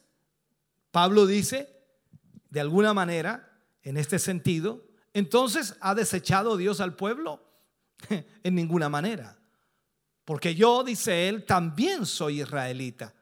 [0.92, 1.74] Pablo dice,
[2.50, 4.84] de alguna manera, en este sentido,
[5.14, 7.47] entonces ha desechado Dios al pueblo
[8.44, 9.38] en ninguna manera.
[10.26, 13.14] Porque yo, dice él, también soy israelita.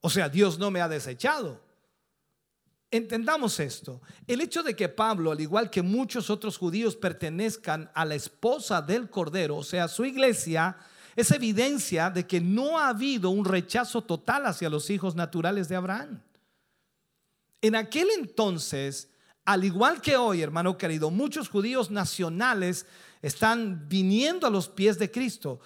[0.00, 1.62] O sea, Dios no me ha desechado.
[2.90, 4.02] Entendamos esto.
[4.26, 8.82] El hecho de que Pablo, al igual que muchos otros judíos, pertenezcan a la esposa
[8.82, 10.76] del Cordero, o sea, su iglesia,
[11.16, 15.76] es evidencia de que no ha habido un rechazo total hacia los hijos naturales de
[15.76, 16.22] Abraham.
[17.62, 19.08] En aquel entonces,
[19.44, 22.86] al igual que hoy, hermano querido, muchos judíos nacionales
[23.24, 25.58] están viniendo a los pies de Cristo,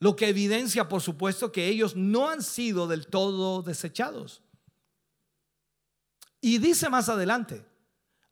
[0.00, 4.42] lo que evidencia, por supuesto, que ellos no han sido del todo desechados.
[6.40, 7.64] Y dice más adelante,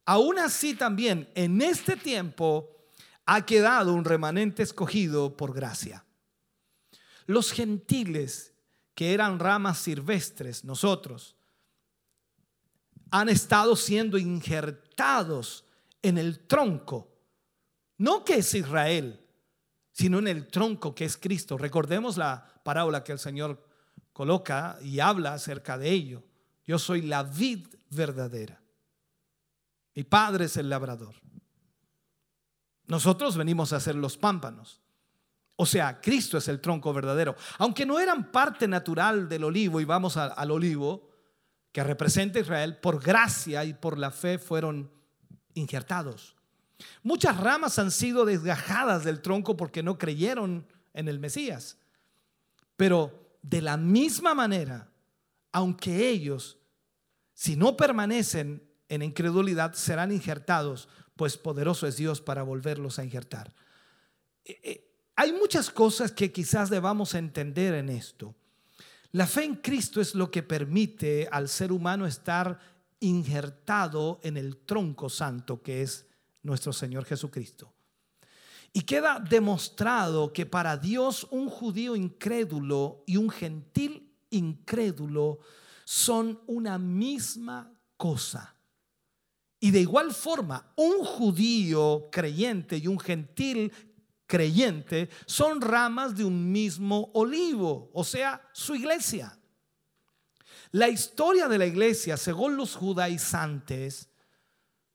[0.04, 2.88] aún así también en este tiempo
[3.24, 6.04] ha quedado un remanente escogido por gracia.
[7.26, 8.52] Los gentiles,
[8.96, 11.36] que eran ramas silvestres, nosotros,
[13.12, 15.64] han estado siendo injertados
[16.02, 17.11] en el tronco,
[17.98, 19.20] no que es Israel,
[19.92, 21.58] sino en el tronco que es Cristo.
[21.58, 23.66] Recordemos la parábola que el Señor
[24.12, 26.24] coloca y habla acerca de ello.
[26.64, 28.60] Yo soy la vid verdadera.
[29.94, 31.14] Mi padre es el labrador.
[32.86, 34.80] Nosotros venimos a ser los pámpanos.
[35.56, 37.36] O sea, Cristo es el tronco verdadero.
[37.58, 41.10] Aunque no eran parte natural del olivo, y vamos al olivo,
[41.72, 44.90] que representa Israel, por gracia y por la fe fueron
[45.54, 46.36] injertados.
[47.02, 51.78] Muchas ramas han sido desgajadas del tronco porque no creyeron en el Mesías.
[52.76, 54.90] Pero de la misma manera,
[55.50, 56.58] aunque ellos,
[57.34, 63.54] si no permanecen en incredulidad, serán injertados, pues poderoso es Dios para volverlos a injertar.
[64.44, 68.34] Eh, eh, hay muchas cosas que quizás debamos entender en esto.
[69.12, 72.58] La fe en Cristo es lo que permite al ser humano estar
[73.00, 76.06] injertado en el tronco santo que es
[76.42, 77.72] nuestro Señor Jesucristo.
[78.72, 85.40] Y queda demostrado que para Dios un judío incrédulo y un gentil incrédulo
[85.84, 88.54] son una misma cosa.
[89.60, 93.72] Y de igual forma, un judío creyente y un gentil
[94.26, 99.38] creyente son ramas de un mismo olivo, o sea, su iglesia.
[100.70, 104.08] La historia de la iglesia, según los judaizantes,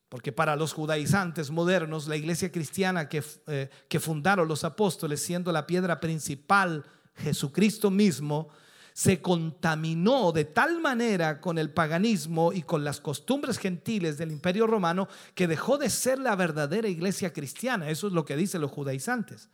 [0.10, 5.52] Porque para los judaizantes modernos, la iglesia cristiana que, eh, que fundaron los apóstoles, siendo
[5.52, 6.86] la piedra principal
[7.16, 8.50] Jesucristo mismo,
[8.98, 14.66] se contaminó de tal manera con el paganismo y con las costumbres gentiles del imperio
[14.66, 17.92] romano que dejó de ser la verdadera iglesia cristiana.
[17.92, 19.50] Eso es lo que dicen los judaizantes.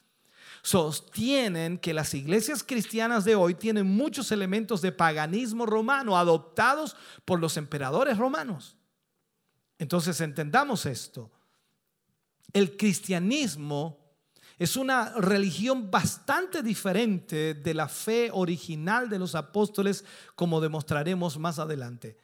[0.61, 7.41] Sostienen que las iglesias cristianas de hoy tienen muchos elementos de paganismo romano adoptados por
[7.41, 8.77] los emperadores romanos.
[9.83, 11.29] Entonces entendamos esto.
[12.53, 13.99] El cristianismo
[14.57, 20.05] es una religión bastante diferente de la fe original de los apóstoles,
[20.35, 22.17] como demostraremos más adelante.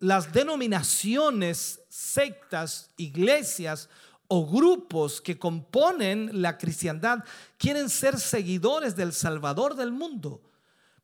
[0.00, 3.88] Las denominaciones, sectas, iglesias
[4.26, 7.20] o grupos que componen la cristiandad
[7.56, 10.42] quieren ser seguidores del Salvador del mundo.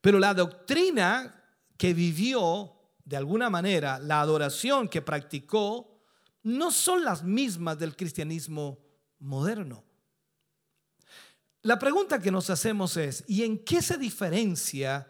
[0.00, 1.40] Pero la doctrina
[1.76, 2.79] que vivió,
[3.10, 6.00] de alguna manera, la adoración que practicó,
[6.44, 8.78] no son las mismas del cristianismo
[9.18, 9.82] moderno.
[11.62, 15.08] La pregunta que nos hacemos es, ¿y en qué se diferencia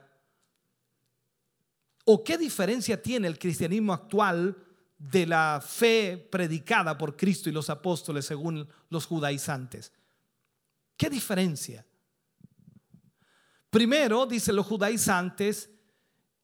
[2.06, 4.56] o qué diferencia tiene el cristianismo actual
[4.96, 9.92] de la fe predicada por Cristo y los apóstoles según los judaizantes?
[10.96, 11.84] ¿Qué diferencia?
[13.68, 15.68] Primero, dicen los judaizantes,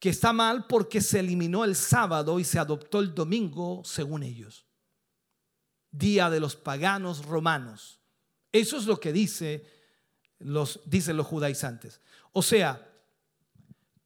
[0.06, 4.64] que está mal porque se eliminó el sábado y se adoptó el domingo según ellos.
[5.90, 7.98] Día de los paganos romanos.
[8.52, 9.66] Eso es lo que dice
[10.38, 12.00] los, dicen los judaizantes.
[12.32, 12.88] O sea,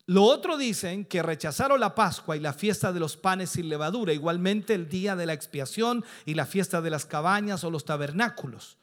[0.06, 4.14] lo otro dicen que rechazaron la Pascua y la fiesta de los panes sin levadura,
[4.14, 8.78] igualmente el día de la expiación y la fiesta de las cabañas o los tabernáculos.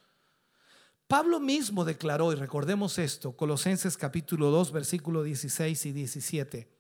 [1.07, 6.76] Pablo mismo declaró, y recordemos esto, Colosenses capítulo 2, versículo 16 y 17.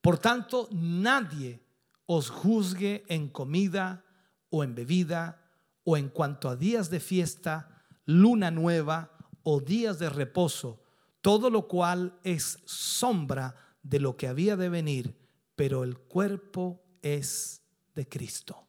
[0.00, 1.60] Por tanto, nadie
[2.06, 4.04] os juzgue en comida
[4.50, 5.42] o en bebida
[5.84, 9.10] o en cuanto a días de fiesta, luna nueva
[9.42, 10.82] o días de reposo,
[11.20, 15.16] todo lo cual es sombra de lo que había de venir,
[15.54, 17.62] pero el cuerpo es
[17.94, 18.66] de Cristo.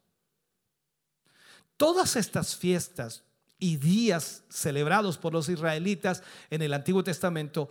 [1.75, 3.23] Todas estas fiestas
[3.59, 7.69] y días celebrados por los israelitas en el Antiguo Testamento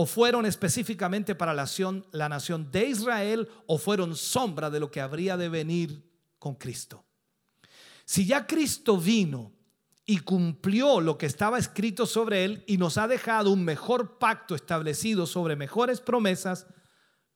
[0.00, 5.36] o fueron específicamente para la nación, de Israel o fueron sombra de lo que habría
[5.36, 6.08] de venir
[6.38, 7.04] con Cristo.
[8.04, 9.50] Si ya Cristo vino
[10.06, 14.54] y cumplió lo que estaba escrito sobre él y nos ha dejado un mejor pacto
[14.54, 16.68] establecido sobre mejores promesas,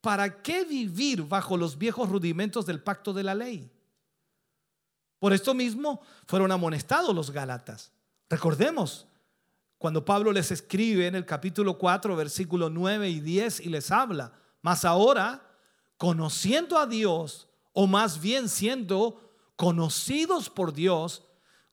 [0.01, 3.73] ¿para qué vivir bajo los viejos rudimentos del pacto de la ley?
[5.19, 7.91] Por esto mismo fueron amonestados los Gálatas.
[8.31, 9.09] Recordemos,
[9.83, 14.33] cuando Pablo les escribe en el capítulo 4, versículo 9 y 10 y les habla,
[14.63, 15.43] más ahora,
[15.97, 19.21] conociendo a Dios, o más bien siendo
[19.57, 21.25] conocidos por Dios,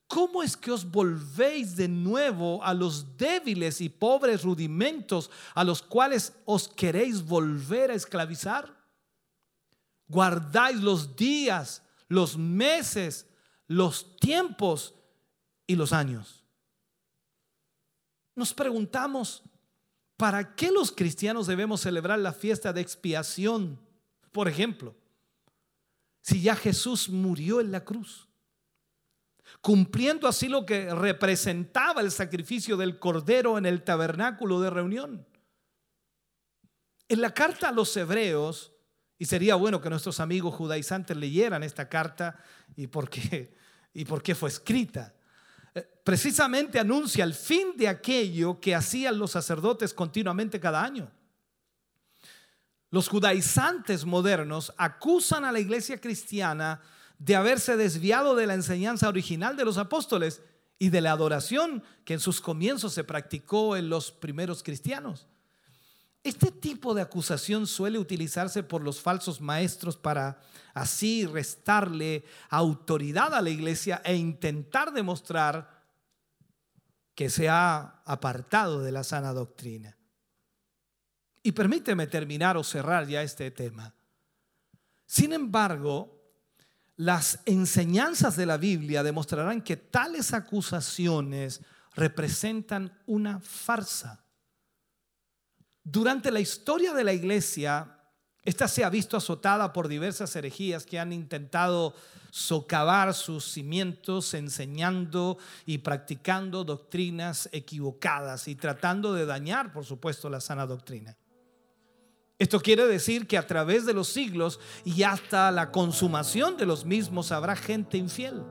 [0.08, 5.84] ¿Cómo es que os volvéis de nuevo a los débiles y pobres rudimentos a los
[5.84, 8.76] cuales os queréis volver a esclavizar?
[10.08, 13.28] Guardáis los días, los meses,
[13.68, 14.96] los tiempos
[15.68, 16.39] y los años.
[18.40, 19.44] Nos preguntamos,
[20.16, 23.78] ¿para qué los cristianos debemos celebrar la fiesta de expiación?
[24.32, 24.96] Por ejemplo,
[26.22, 28.30] si ya Jesús murió en la cruz
[29.60, 35.28] cumpliendo así lo que representaba el sacrificio del cordero en el tabernáculo de reunión.
[37.10, 38.72] En la carta a los hebreos,
[39.18, 42.42] y sería bueno que nuestros amigos judaizantes leyeran esta carta
[42.78, 43.54] y por qué,
[43.94, 45.14] y por qué fue escrita.
[45.76, 51.12] Eh, precisamente anuncia el fin de aquello que hacían los sacerdotes continuamente cada año.
[52.92, 56.82] Los judaizantes modernos acusan a la iglesia cristiana
[57.20, 60.42] de haberse desviado de la enseñanza original de los apóstoles
[60.80, 65.28] y de la adoración que en sus comienzos se practicó en los primeros cristianos.
[66.24, 70.42] Este tipo de acusación suele utilizarse por los falsos maestros para
[70.74, 75.80] así restarle autoridad a la iglesia e intentar demostrar
[77.16, 79.98] que se ha apartado de la sana doctrina.
[81.42, 83.94] Y permíteme terminar o cerrar ya este tema.
[85.06, 86.20] Sin embargo,
[86.98, 91.62] las enseñanzas de la Biblia demostrarán que tales acusaciones
[91.96, 94.24] representan una farsa.
[95.92, 97.98] Durante la historia de la iglesia,
[98.44, 101.96] esta se ha visto azotada por diversas herejías que han intentado
[102.30, 110.40] socavar sus cimientos enseñando y practicando doctrinas equivocadas y tratando de dañar, por supuesto, la
[110.42, 111.18] sana doctrina.
[112.38, 116.86] Esto quiere decir que a través de los siglos y hasta la consumación de los
[116.86, 118.44] mismos habrá gente infiel.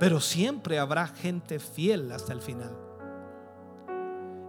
[0.00, 2.89] Pero siempre habrá gente fiel hasta el final.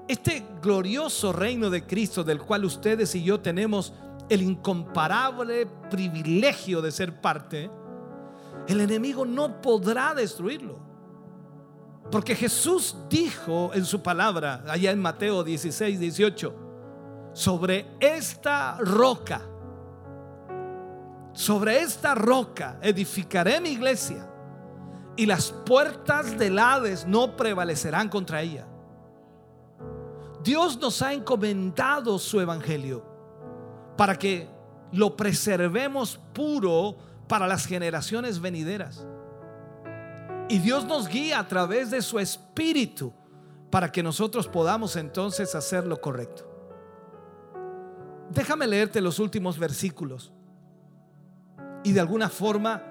[0.08, 3.94] Este glorioso reino de Cristo del cual ustedes y yo tenemos
[4.30, 7.70] el incomparable privilegio de ser parte,
[8.68, 10.80] el enemigo no podrá destruirlo.
[12.10, 16.56] Porque Jesús dijo en su palabra, allá en Mateo 16, 18,
[17.34, 19.42] sobre esta roca,
[21.34, 24.28] sobre esta roca edificaré mi iglesia
[25.16, 28.68] y las puertas del Hades no prevalecerán contra ella.
[30.44, 33.06] Dios nos ha encomendado su evangelio
[33.98, 34.50] para que
[34.92, 36.98] lo preservemos puro
[37.28, 39.06] para las generaciones venideras.
[40.50, 43.14] Y Dios nos guía a través de su espíritu
[43.70, 46.48] para que nosotros podamos entonces hacer lo correcto.
[48.30, 50.32] Déjame leerte los últimos versículos
[51.84, 52.84] y de alguna forma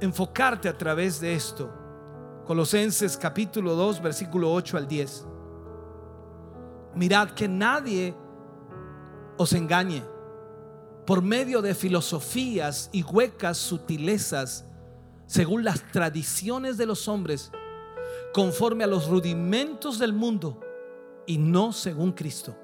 [0.00, 1.72] enfocarte a través de esto.
[2.46, 5.26] Colosenses capítulo 2, versículo 8 al 10.
[6.94, 8.14] Mirad que nadie
[9.36, 10.04] os engañe.
[11.06, 14.64] Por medio de filosofías y huecas sutilezas,
[15.26, 17.50] según las tradiciones de los hombres,
[18.32, 20.60] conforme a los rudimentos del mundo
[21.26, 22.56] y no según Cristo,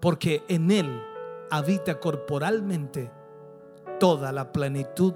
[0.00, 1.02] porque en Él
[1.50, 3.10] habita corporalmente
[4.00, 5.14] toda la plenitud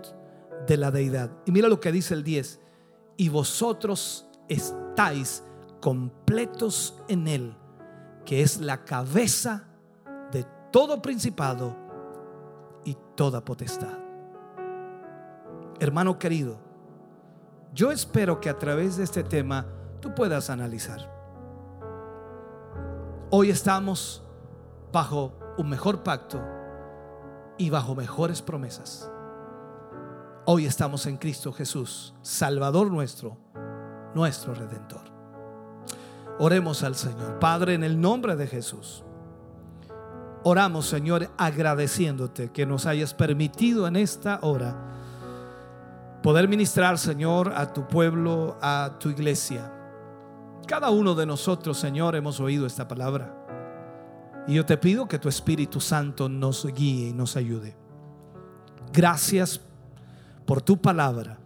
[0.67, 1.31] de la deidad.
[1.45, 2.61] Y mira lo que dice el 10,
[3.17, 5.43] y vosotros estáis
[5.81, 7.57] completos en Él,
[8.27, 9.65] que es la cabeza
[10.33, 11.75] de todo principado
[12.85, 13.97] y toda potestad.
[15.79, 16.59] Hermano querido,
[17.73, 19.67] yo espero que a través de este tema
[20.01, 21.15] tú puedas analizar.
[23.31, 24.25] Hoy estamos
[24.93, 26.41] bajo un mejor pacto
[27.59, 29.11] y bajo mejores promesas.
[30.47, 33.37] Hoy estamos en Cristo Jesús, Salvador nuestro,
[34.15, 35.16] nuestro Redentor.
[36.39, 37.39] Oremos al Señor.
[37.39, 39.03] Padre, en el nombre de Jesús.
[40.43, 44.77] Oramos, Señor, agradeciéndote que nos hayas permitido en esta hora
[46.23, 49.73] poder ministrar, Señor, a tu pueblo, a tu iglesia.
[50.67, 53.33] Cada uno de nosotros, Señor, hemos oído esta palabra.
[54.47, 57.77] Y yo te pido que tu Espíritu Santo nos guíe y nos ayude.
[58.93, 59.61] Gracias
[60.45, 61.39] por tu palabra,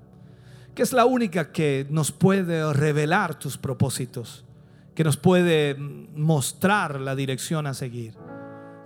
[0.74, 4.44] que es la única que nos puede revelar tus propósitos,
[4.94, 8.14] que nos puede mostrar la dirección a seguir.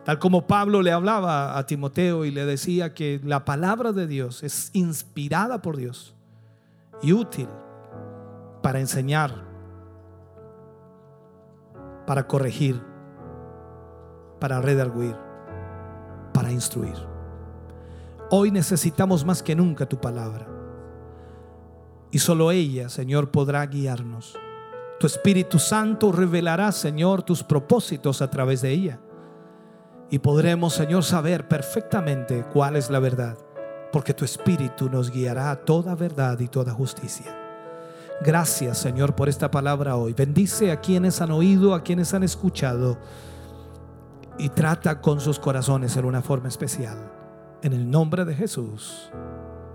[0.05, 4.43] Tal como Pablo le hablaba a Timoteo y le decía que la palabra de Dios
[4.43, 6.15] es inspirada por Dios
[7.03, 7.49] y útil
[8.63, 9.45] para enseñar,
[12.07, 12.83] para corregir,
[14.41, 15.17] para redarguir,
[16.35, 16.97] para instruir.
[18.31, 20.47] Hoy necesitamos más que nunca tu palabra.
[22.11, 24.39] Y solo ella, Señor, podrá guiarnos.
[24.99, 29.01] Tu Espíritu Santo revelará, Señor, tus propósitos a través de ella.
[30.11, 33.37] Y podremos, Señor, saber perfectamente cuál es la verdad,
[33.93, 37.37] porque tu Espíritu nos guiará a toda verdad y toda justicia.
[38.21, 40.13] Gracias, Señor, por esta palabra hoy.
[40.13, 42.97] Bendice a quienes han oído, a quienes han escuchado
[44.39, 46.97] y trata con sus corazones en una forma especial.
[47.63, 49.11] En el nombre de Jesús.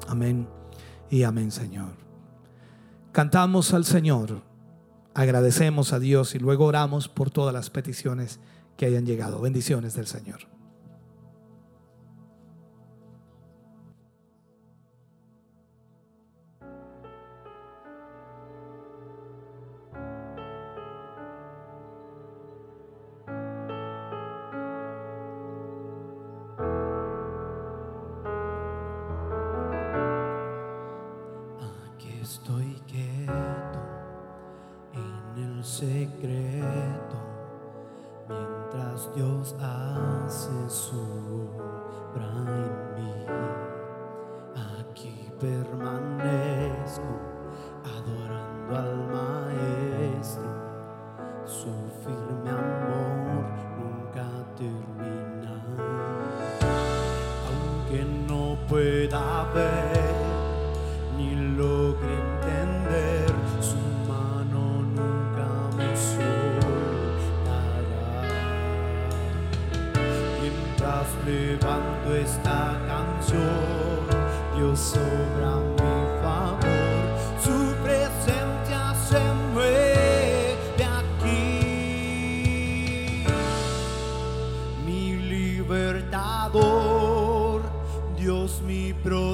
[0.07, 0.47] Amén
[1.09, 1.91] y amén, Señor.
[3.11, 4.41] Cantamos al Señor,
[5.19, 8.39] agradecemos a Dios y luego oramos por todas las peticiones
[8.77, 9.41] que hayan llegado.
[9.41, 10.58] Bendiciones del Señor.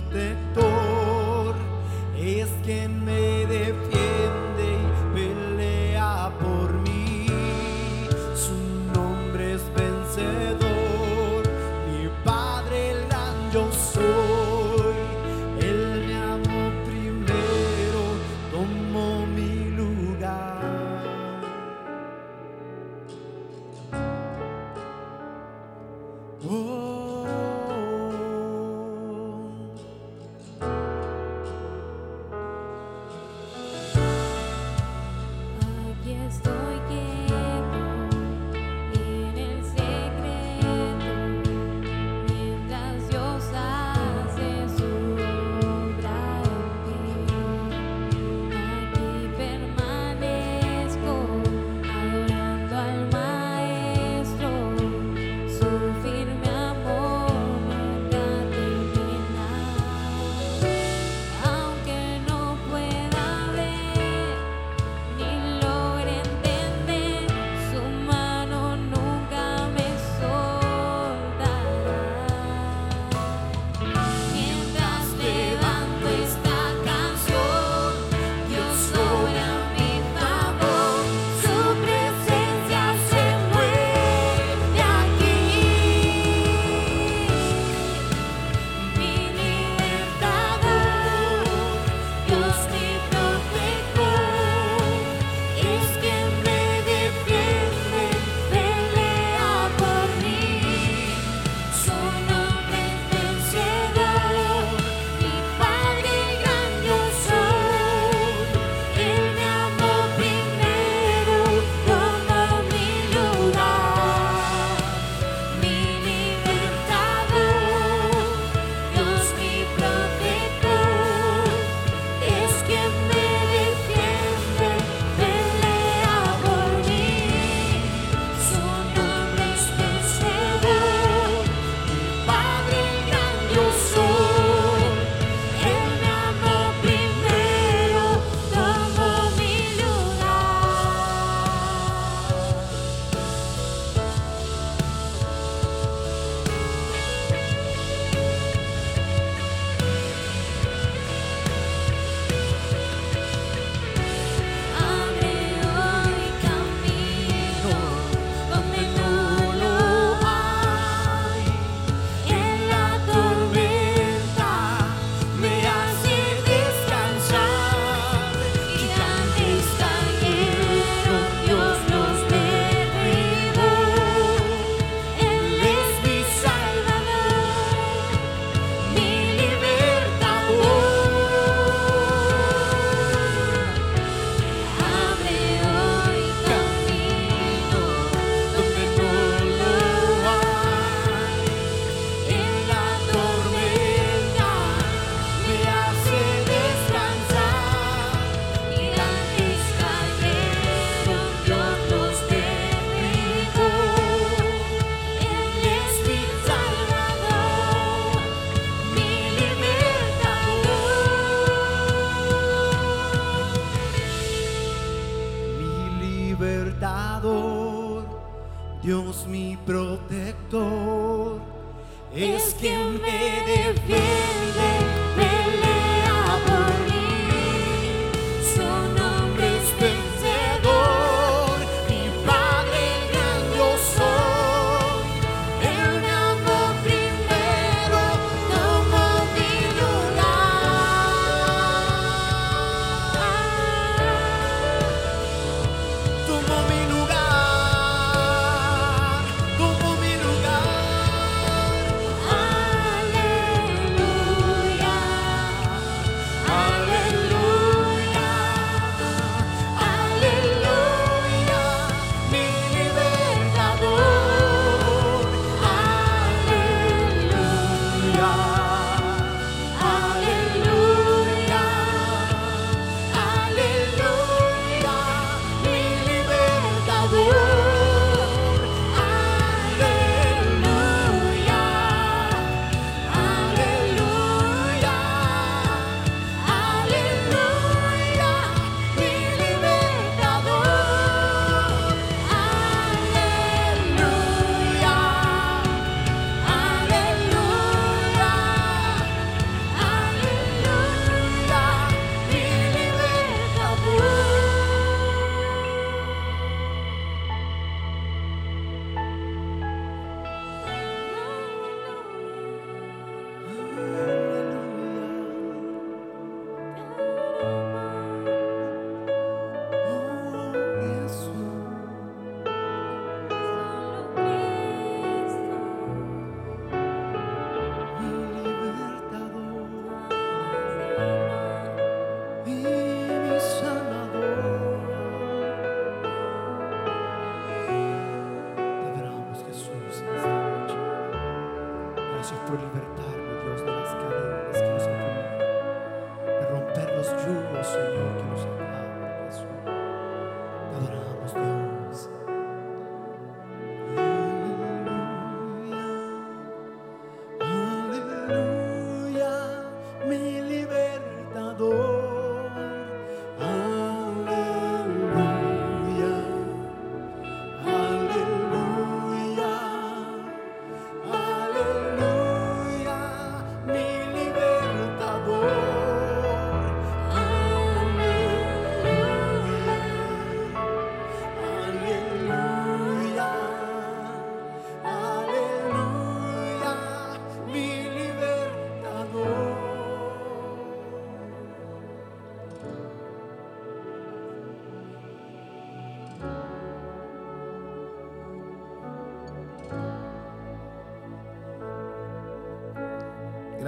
[0.10, 1.56] Protector
[2.18, 4.45] es quien me defiende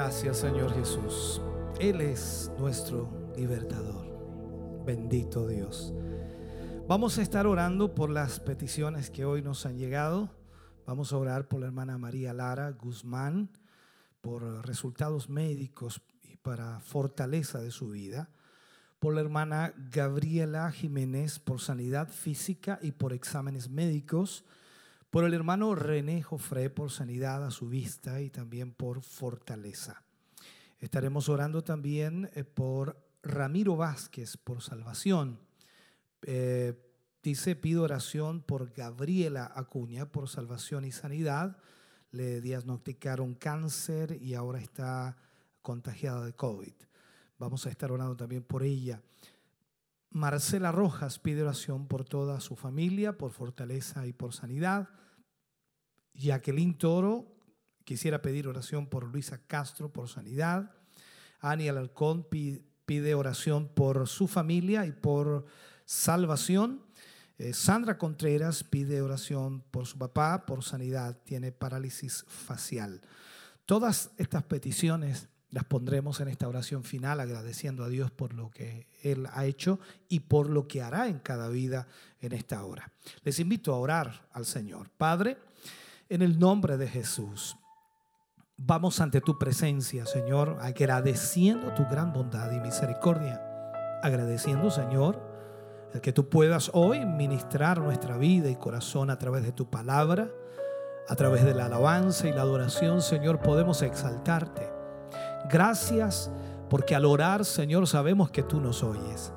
[0.08, 1.42] Gracias Señor Jesús.
[1.82, 4.86] Él es nuestro libertador.
[4.86, 5.94] Bendito Dios.
[6.88, 10.30] Vamos a estar orando por las peticiones que hoy nos han llegado.
[10.86, 13.50] Vamos a orar por la hermana María Lara Guzmán,
[14.22, 18.30] por resultados médicos y para fortaleza de su vida.
[19.00, 24.46] Por la hermana Gabriela Jiménez, por sanidad física y por exámenes médicos
[25.18, 30.04] por el hermano René Jofré por sanidad a su vista y también por fortaleza.
[30.78, 35.40] Estaremos orando también eh, por Ramiro Vázquez por salvación.
[36.22, 36.80] Eh,
[37.24, 41.58] dice, pido oración por Gabriela Acuña por salvación y sanidad.
[42.12, 45.18] Le diagnosticaron cáncer y ahora está
[45.64, 46.76] contagiada de COVID.
[47.40, 49.02] Vamos a estar orando también por ella.
[50.12, 54.90] Marcela Rojas pide oración por toda su familia, por fortaleza y por sanidad.
[56.18, 57.34] Jacqueline Toro
[57.86, 60.72] quisiera pedir oración por Luisa Castro, por sanidad.
[61.40, 65.46] Ani Alarcón pi- pide oración por su familia y por
[65.86, 66.82] salvación.
[67.38, 73.02] Eh, Sandra Contreras pide oración por su papá, por sanidad, tiene parálisis facial.
[73.66, 78.88] Todas estas peticiones las pondremos en esta oración final agradeciendo a Dios por lo que
[79.02, 79.80] Él ha hecho
[80.10, 81.88] y por lo que hará en cada vida
[82.20, 82.92] en esta hora.
[83.24, 84.90] Les invito a orar al Señor.
[84.98, 85.38] Padre,
[86.10, 87.58] en el nombre de Jesús,
[88.58, 93.42] vamos ante tu presencia, Señor, agradeciendo tu gran bondad y misericordia.
[94.02, 95.22] Agradeciendo, Señor,
[95.94, 100.30] el que tú puedas hoy ministrar nuestra vida y corazón a través de tu palabra,
[101.10, 104.70] a través de la alabanza y la adoración, Señor, podemos exaltarte.
[105.50, 106.32] Gracias
[106.70, 109.34] porque al orar, Señor, sabemos que tú nos oyes.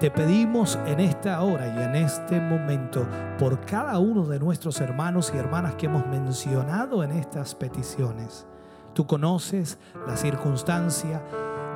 [0.00, 3.04] Te pedimos en esta hora y en este momento
[3.36, 8.46] por cada uno de nuestros hermanos y hermanas que hemos mencionado en estas peticiones.
[8.94, 9.76] Tú conoces
[10.06, 11.20] la circunstancia,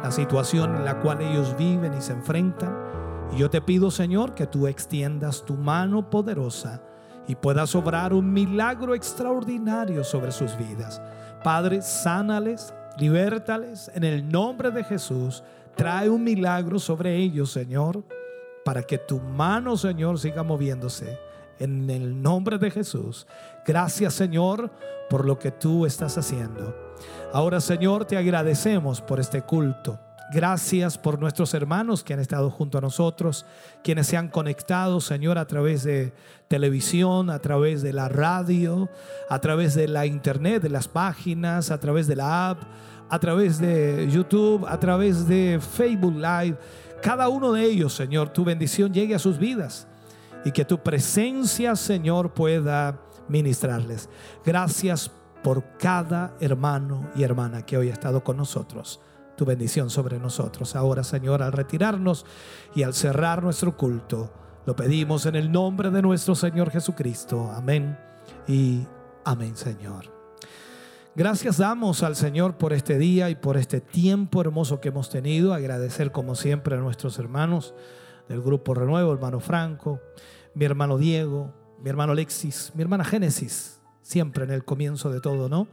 [0.04, 2.72] la situación en la cual ellos viven y se enfrentan.
[3.32, 6.80] Y yo te pido, Señor, que tú extiendas tu mano poderosa
[7.26, 11.02] y puedas obrar un milagro extraordinario sobre sus vidas.
[11.42, 15.42] Padre, sánales, libértales en el nombre de Jesús.
[15.76, 18.04] Trae un milagro sobre ellos, Señor,
[18.64, 21.18] para que tu mano, Señor, siga moviéndose.
[21.58, 23.26] En el nombre de Jesús.
[23.64, 24.70] Gracias, Señor,
[25.08, 26.74] por lo que tú estás haciendo.
[27.32, 29.98] Ahora, Señor, te agradecemos por este culto.
[30.32, 33.44] Gracias por nuestros hermanos que han estado junto a nosotros,
[33.84, 36.14] quienes se han conectado, Señor, a través de
[36.48, 38.88] televisión, a través de la radio,
[39.28, 42.62] a través de la internet, de las páginas, a través de la app,
[43.12, 46.56] a través de YouTube, a través de Facebook Live.
[47.02, 49.86] Cada uno de ellos, Señor, tu bendición llegue a sus vidas
[50.46, 52.98] y que tu presencia, Señor, pueda
[53.28, 54.08] ministrarles.
[54.46, 55.10] Gracias
[55.42, 58.98] por cada hermano y hermana que hoy ha estado con nosotros.
[59.36, 60.74] Tu bendición sobre nosotros.
[60.74, 62.24] Ahora, Señor, al retirarnos
[62.74, 64.32] y al cerrar nuestro culto,
[64.64, 67.50] lo pedimos en el nombre de nuestro Señor Jesucristo.
[67.54, 67.98] Amén
[68.48, 68.86] y
[69.26, 70.11] amén, Señor.
[71.14, 75.52] Gracias damos al Señor por este día y por este tiempo hermoso que hemos tenido.
[75.52, 77.74] Agradecer como siempre a nuestros hermanos
[78.30, 80.00] del Grupo Renuevo, hermano Franco,
[80.54, 81.52] mi hermano Diego,
[81.82, 85.68] mi hermano Alexis, mi hermana Génesis, siempre en el comienzo de todo, ¿no?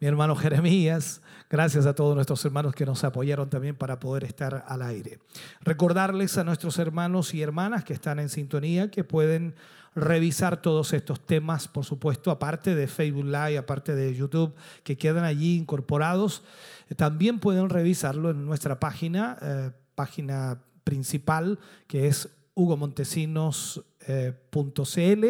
[0.00, 4.64] Mi hermano Jeremías, gracias a todos nuestros hermanos que nos apoyaron también para poder estar
[4.66, 5.20] al aire.
[5.60, 9.54] Recordarles a nuestros hermanos y hermanas que están en sintonía que pueden
[9.94, 15.24] revisar todos estos temas, por supuesto, aparte de Facebook Live, aparte de YouTube, que quedan
[15.24, 16.42] allí incorporados.
[16.88, 25.26] Eh, También pueden revisarlo en nuestra página, eh, página principal, que es hugomontesinos.cl.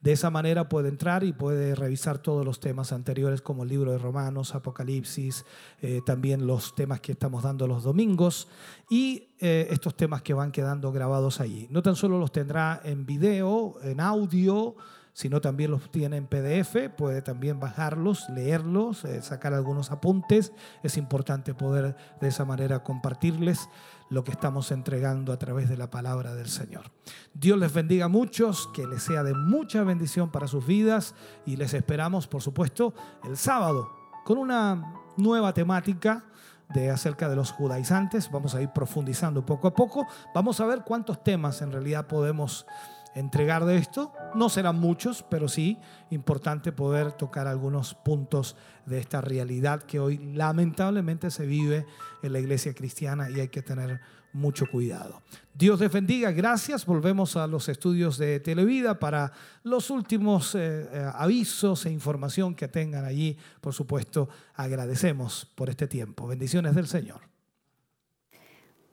[0.00, 3.92] De esa manera puede entrar y puede revisar todos los temas anteriores como el libro
[3.92, 5.44] de Romanos, Apocalipsis,
[5.82, 8.48] eh, también los temas que estamos dando los domingos
[8.88, 11.66] y eh, estos temas que van quedando grabados allí.
[11.70, 14.74] No tan solo los tendrá en video, en audio,
[15.12, 20.52] sino también los tiene en PDF, puede también bajarlos, leerlos, eh, sacar algunos apuntes.
[20.82, 23.68] Es importante poder de esa manera compartirles
[24.10, 26.90] lo que estamos entregando a través de la palabra del Señor.
[27.32, 31.14] Dios les bendiga a muchos, que les sea de mucha bendición para sus vidas
[31.46, 32.92] y les esperamos, por supuesto,
[33.24, 33.90] el sábado
[34.24, 36.24] con una nueva temática
[36.68, 38.30] de acerca de los judaizantes.
[38.30, 40.06] Vamos a ir profundizando poco a poco.
[40.34, 42.66] Vamos a ver cuántos temas en realidad podemos
[43.14, 44.12] entregar de esto.
[44.34, 45.78] No serán muchos, pero sí
[46.10, 48.56] importante poder tocar algunos puntos
[48.86, 51.86] de esta realidad que hoy lamentablemente se vive
[52.22, 54.00] en la iglesia cristiana y hay que tener
[54.32, 55.22] mucho cuidado.
[55.54, 56.86] Dios les bendiga, gracias.
[56.86, 59.32] Volvemos a los estudios de Televida para
[59.64, 63.36] los últimos eh, eh, avisos e información que tengan allí.
[63.60, 66.26] Por supuesto, agradecemos por este tiempo.
[66.26, 67.29] Bendiciones del Señor.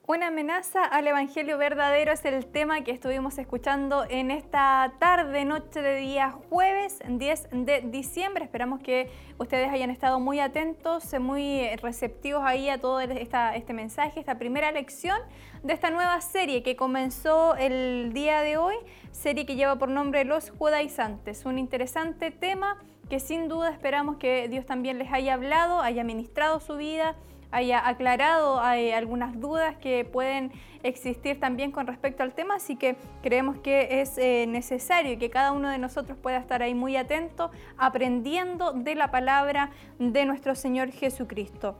[0.09, 5.81] Una amenaza al Evangelio verdadero es el tema que estuvimos escuchando en esta tarde, noche
[5.81, 8.45] de día jueves 10 de diciembre.
[8.45, 14.21] Esperamos que ustedes hayan estado muy atentos, muy receptivos ahí a todo esta, este mensaje,
[14.21, 15.19] esta primera lección
[15.61, 18.75] de esta nueva serie que comenzó el día de hoy,
[19.11, 21.43] serie que lleva por nombre Los Judaizantes.
[21.43, 22.77] Un interesante tema
[23.09, 27.17] que sin duda esperamos que Dios también les haya hablado, haya ministrado su vida
[27.51, 30.51] haya aclarado hay algunas dudas que pueden
[30.83, 35.51] existir también con respecto al tema, así que creemos que es eh, necesario que cada
[35.51, 40.91] uno de nosotros pueda estar ahí muy atento, aprendiendo de la palabra de nuestro Señor
[40.91, 41.77] Jesucristo.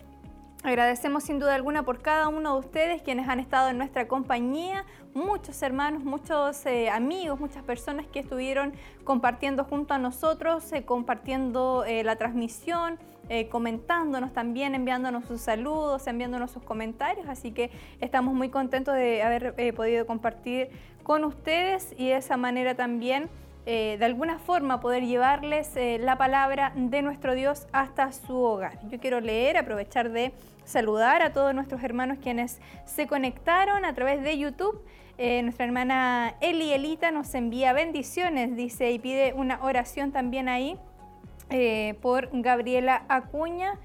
[0.64, 4.86] Agradecemos sin duda alguna por cada uno de ustedes quienes han estado en nuestra compañía,
[5.14, 8.74] muchos hermanos, muchos eh, amigos, muchas personas que estuvieron
[9.04, 12.98] compartiendo junto a nosotros, eh, compartiendo la transmisión,
[13.30, 17.28] eh, comentándonos también, enviándonos sus saludos, enviándonos sus comentarios.
[17.28, 20.70] Así que estamos muy contentos de haber eh, podido compartir
[21.04, 23.30] con ustedes y de esa manera también,
[23.70, 28.80] eh, de alguna forma, poder llevarles la palabra de nuestro Dios hasta su hogar.
[28.90, 30.32] Yo quiero leer, aprovechar de
[30.66, 34.82] saludar a todos nuestros hermanos quienes se conectaron a través de YouTube.
[35.18, 40.80] nuestra hermana Eli Elita nos envía bendiciones, dice, y pide una oración también ahí
[41.50, 43.80] eh, por Gabriela Acuña.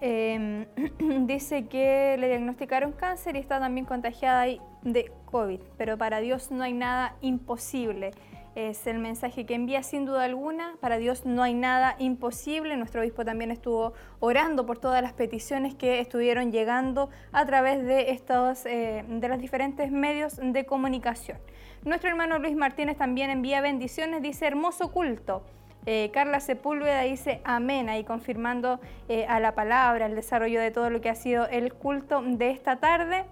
[0.00, 0.66] Em,
[1.26, 4.46] dice que le diagnosticaron cáncer y está también contagiada
[4.82, 8.10] de COVID, pero para Dios no hay nada imposible.
[8.56, 10.76] Es el mensaje que envía sin duda alguna.
[10.80, 12.74] Para Dios no hay nada imposible.
[12.78, 18.12] Nuestro obispo también estuvo orando por todas las peticiones que estuvieron llegando a través de,
[18.12, 21.36] estos, eh, de los diferentes medios de comunicación.
[21.84, 24.22] Nuestro hermano Luis Martínez también envía bendiciones.
[24.22, 25.44] Dice hermoso culto.
[25.84, 28.80] Eh, Carla Sepúlveda dice amén, ahí confirmando
[29.10, 32.52] eh, a la palabra, el desarrollo de todo lo que ha sido el culto de
[32.52, 33.26] esta tarde.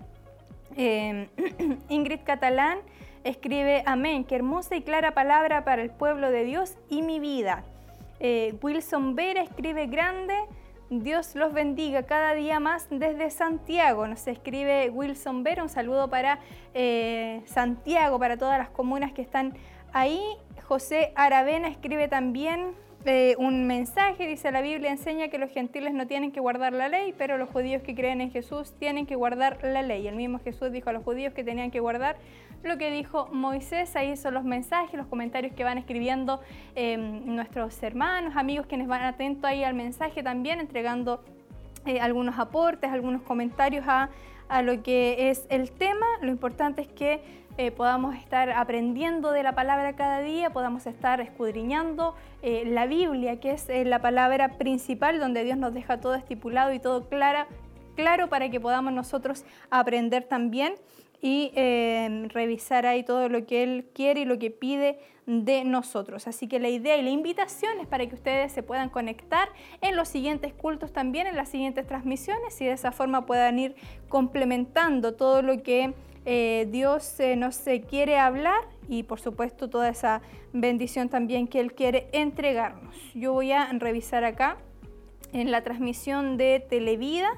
[1.89, 2.79] Ingrid Catalán
[3.25, 7.65] escribe amén, qué hermosa y clara palabra para el pueblo de Dios y mi vida.
[8.63, 10.35] Wilson Vera escribe grande.
[10.91, 14.07] Dios los bendiga cada día más desde Santiago.
[14.07, 15.63] Nos escribe Wilson Vera.
[15.63, 16.39] Un saludo para
[17.47, 19.55] Santiago, para todas las comunas que están
[19.93, 20.23] ahí.
[20.69, 22.75] José Aravena escribe también
[23.07, 26.89] eh, un mensaje, dice la Biblia enseña que los gentiles no tienen que guardar la
[26.89, 30.07] ley, pero los judíos que creen en Jesús tienen que guardar la ley.
[30.07, 32.17] El mismo Jesús dijo a los judíos que tenían que guardar
[32.63, 33.95] lo que dijo Moisés.
[33.95, 36.41] Ahí son los mensajes, los comentarios que van escribiendo
[36.75, 41.23] em, nuestros hermanos, amigos quienes van atentos ahí al mensaje también, entregando
[41.85, 44.09] eh, algunos aportes, algunos comentarios a,
[44.49, 46.07] a lo que es el tema.
[46.23, 51.21] Lo importante es que eh, podamos estar aprendiendo de la palabra cada día, podamos estar
[51.21, 56.17] escudriñando eh, la Biblia, que es eh, la palabra principal donde Dios nos deja todo
[56.17, 57.47] estipulado y todo clara,
[57.95, 60.75] claro para que podamos nosotros aprender también
[61.23, 61.53] y
[62.35, 66.27] revisar ahí todo lo que Él quiere y lo que pide de nosotros.
[66.27, 69.49] Así que la idea y la invitación es para que ustedes se puedan conectar
[69.81, 73.75] en los siguientes cultos también, en las siguientes transmisiones y de esa forma puedan ir
[74.11, 75.95] complementando todo lo que
[76.25, 80.23] eh, Dios eh, nos quiere hablar y por supuesto toda esa
[80.53, 82.95] bendición también que Él quiere entregarnos.
[83.15, 84.57] Yo voy a revisar acá
[85.33, 87.29] en la transmisión de Televida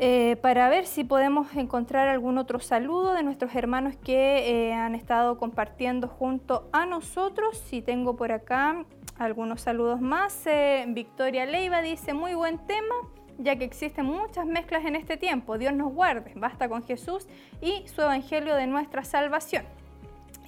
[0.00, 5.38] eh, para ver si podemos encontrar algún otro saludo de nuestros hermanos que han estado
[5.38, 7.58] compartiendo junto a nosotros.
[7.58, 8.84] Si tengo por acá
[9.18, 10.44] algunos saludos más.
[10.88, 12.94] Victoria Leiva dice, muy buen tema
[13.38, 15.58] ya que existen muchas mezclas en este tiempo.
[15.58, 17.26] Dios nos guarde, basta con Jesús
[17.60, 19.64] y su Evangelio de nuestra salvación.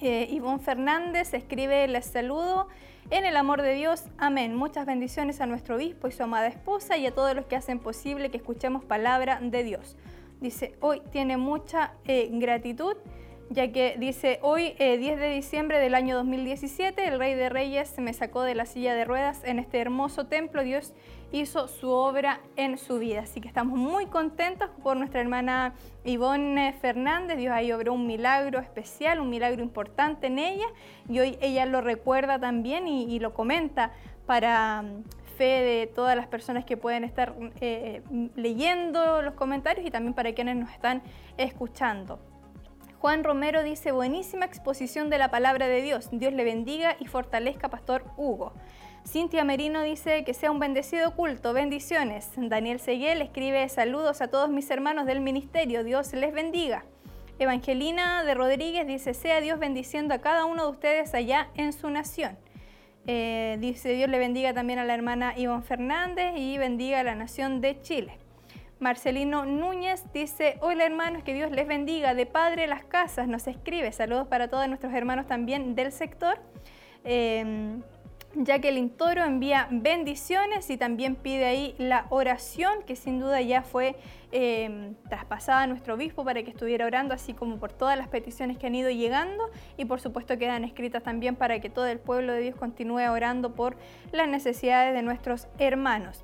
[0.01, 2.67] Eh, Ivonne Fernández escribe, les saludo
[3.09, 4.53] en el amor de Dios, amén.
[4.55, 7.79] Muchas bendiciones a nuestro obispo y su amada esposa y a todos los que hacen
[7.79, 9.95] posible que escuchemos palabra de Dios.
[10.41, 12.95] Dice, hoy tiene mucha eh, gratitud,
[13.49, 17.97] ya que dice, hoy eh, 10 de diciembre del año 2017, el Rey de Reyes
[17.97, 20.63] me sacó de la silla de ruedas en este hermoso templo.
[20.63, 20.93] Dios
[21.31, 23.21] hizo su obra en su vida.
[23.21, 27.37] Así que estamos muy contentos por nuestra hermana Ivonne Fernández.
[27.37, 30.67] Dios ahí obró un milagro especial, un milagro importante en ella
[31.07, 33.93] y hoy ella lo recuerda también y, lo comenta
[34.25, 35.03] para mm,
[35.37, 38.01] fe de todas las personas que pueden estar eh,
[38.35, 41.01] leyendo los comentarios y también para quienes nos están
[41.37, 42.19] escuchando.
[42.99, 46.09] Juan Romero dice, buenísima exposición de la palabra de Dios.
[46.11, 48.53] Dios le bendiga y fortalezca, Pastor Hugo.
[49.07, 52.31] Cintia Merino dice que sea un bendecido culto, bendiciones.
[52.35, 56.85] Daniel Seguel escribe saludos a todos mis hermanos del ministerio, Dios les bendiga.
[57.37, 61.91] Evangelina de Rodríguez dice, sea Dios bendiciendo a cada uno de ustedes allá en su
[61.91, 62.35] nación.
[63.05, 67.13] Eh, dice, Dios le bendiga también a la hermana Ivonne Fernández y bendiga a la
[67.13, 68.17] nación de Chile.
[68.79, 72.13] Marcelino Núñez dice, hola hermanos, que Dios les bendiga.
[72.13, 76.37] De Padre Las Casas nos escribe, saludos para todos nuestros hermanos también del sector.
[77.03, 77.79] Eh,
[78.35, 83.95] Jacqueline Toro envía bendiciones y también pide ahí la oración, que sin duda ya fue
[84.31, 88.57] eh, traspasada a nuestro obispo para que estuviera orando, así como por todas las peticiones
[88.57, 92.33] que han ido llegando y por supuesto quedan escritas también para que todo el pueblo
[92.33, 93.75] de Dios continúe orando por
[94.11, 96.23] las necesidades de nuestros hermanos.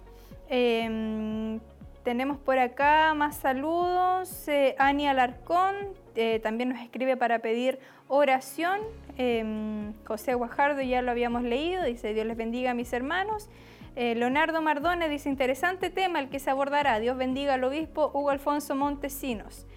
[0.50, 1.60] Eh,
[2.04, 4.48] tenemos por acá más saludos.
[4.48, 5.76] Eh, Alarcón
[6.16, 8.80] eh, también nos escribe para pedir oración.
[9.18, 13.50] Eh, José Guajardo ya lo habíamos leído, dice Dios les bendiga a mis hermanos.
[13.96, 17.00] Eh, Leonardo Mardone dice interesante tema el que se abordará.
[17.00, 19.68] Dios bendiga al obispo Hugo Alfonso Montesinos.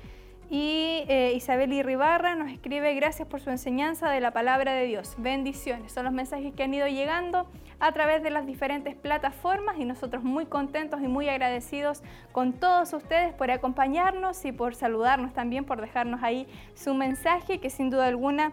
[0.48, 5.14] Y eh, Isabel Irribarra nos escribe gracias por su enseñanza de la palabra de Dios.
[5.18, 5.92] Bendiciones.
[5.92, 7.48] Son los mensajes que han ido llegando
[7.80, 12.92] a través de las diferentes plataformas y nosotros muy contentos y muy agradecidos con todos
[12.92, 18.06] ustedes por acompañarnos y por saludarnos también, por dejarnos ahí su mensaje que sin duda
[18.06, 18.52] alguna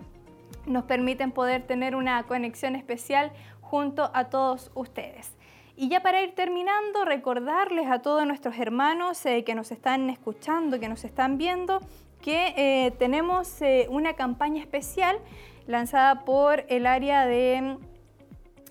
[0.65, 5.35] nos permiten poder tener una conexión especial junto a todos ustedes.
[5.75, 10.79] Y ya para ir terminando, recordarles a todos nuestros hermanos eh, que nos están escuchando,
[10.79, 11.79] que nos están viendo,
[12.23, 15.19] que eh, tenemos eh, una campaña especial
[15.67, 17.77] lanzada por el área de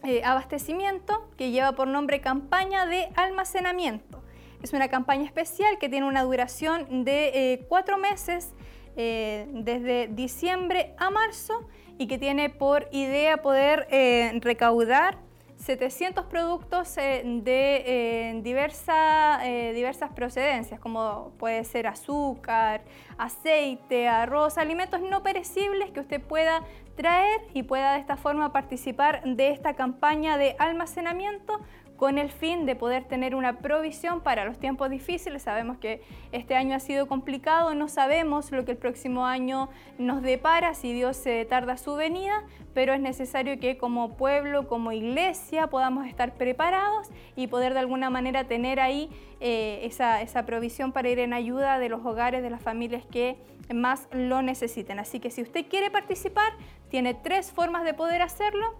[0.04, 4.22] eh, abastecimiento que lleva por nombre campaña de almacenamiento.
[4.62, 8.54] Es una campaña especial que tiene una duración de cuatro meses,
[8.94, 11.66] desde diciembre a marzo,
[11.98, 13.88] y que tiene por idea poder
[14.40, 15.18] recaudar
[15.62, 22.82] 700 productos de diversa- eh, diversas procedencias, como puede ser azúcar,
[23.16, 26.62] aceite, arroz, alimentos no perecibles que usted pueda
[26.96, 31.60] traer y pueda de esta forma participar de esta campaña de almacenamiento
[32.02, 35.42] con el fin de poder tener una provisión para los tiempos difíciles.
[35.42, 36.02] Sabemos que
[36.32, 39.68] este año ha sido complicado, no sabemos lo que el próximo año
[39.98, 42.42] nos depara, si Dios se tarda su venida,
[42.74, 48.10] pero es necesario que como pueblo, como iglesia, podamos estar preparados y poder de alguna
[48.10, 49.08] manera tener ahí
[49.38, 53.36] eh, esa, esa provisión para ir en ayuda de los hogares, de las familias que
[53.72, 54.98] más lo necesiten.
[54.98, 56.52] Así que si usted quiere participar,
[56.90, 58.74] tiene tres formas de poder hacerlo.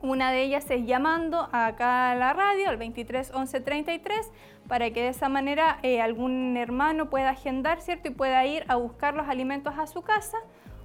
[0.00, 4.30] Una de ellas es llamando acá a la radio al 23 11 33
[4.68, 8.08] para que de esa manera eh, algún hermano pueda agendar, ¿cierto?
[8.08, 10.38] Y pueda ir a buscar los alimentos a su casa.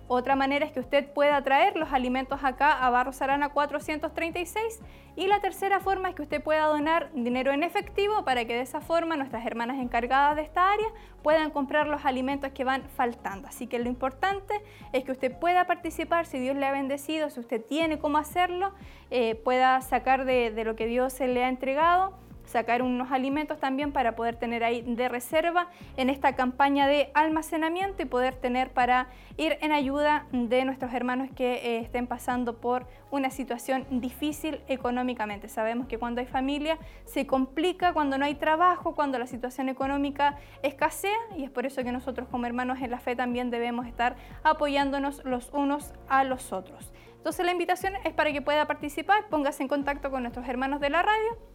[0.08, 4.82] Otra manera es que usted pueda traer los alimentos acá a Barros Arana 436.
[5.16, 8.62] Y la tercera forma es que usted pueda donar dinero en efectivo para que de
[8.62, 10.88] esa forma nuestras hermanas encargadas de esta área
[11.22, 13.48] puedan comprar los alimentos que van faltando.
[13.48, 14.54] Así que lo importante
[14.92, 18.74] es que usted pueda participar, si Dios le ha bendecido, si usted tiene cómo hacerlo,
[19.12, 22.18] eh, pueda sacar de, de lo que Dios se le ha entregado
[22.54, 28.04] sacar unos alimentos también para poder tener ahí de reserva en esta campaña de almacenamiento
[28.04, 29.08] y poder tener para
[29.38, 35.48] ir en ayuda de nuestros hermanos que eh, estén pasando por una situación difícil económicamente.
[35.48, 40.38] Sabemos que cuando hay familia se complica, cuando no hay trabajo, cuando la situación económica
[40.62, 44.16] escasea y es por eso que nosotros como hermanos en la fe también debemos estar
[44.44, 46.94] apoyándonos los unos a los otros.
[47.18, 50.92] Entonces la invitación es para que pueda participar, póngase en contacto con nuestros hermanos de
[50.92, 51.53] la radio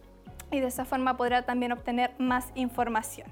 [0.51, 3.27] y de esa forma podrá también obtener más información.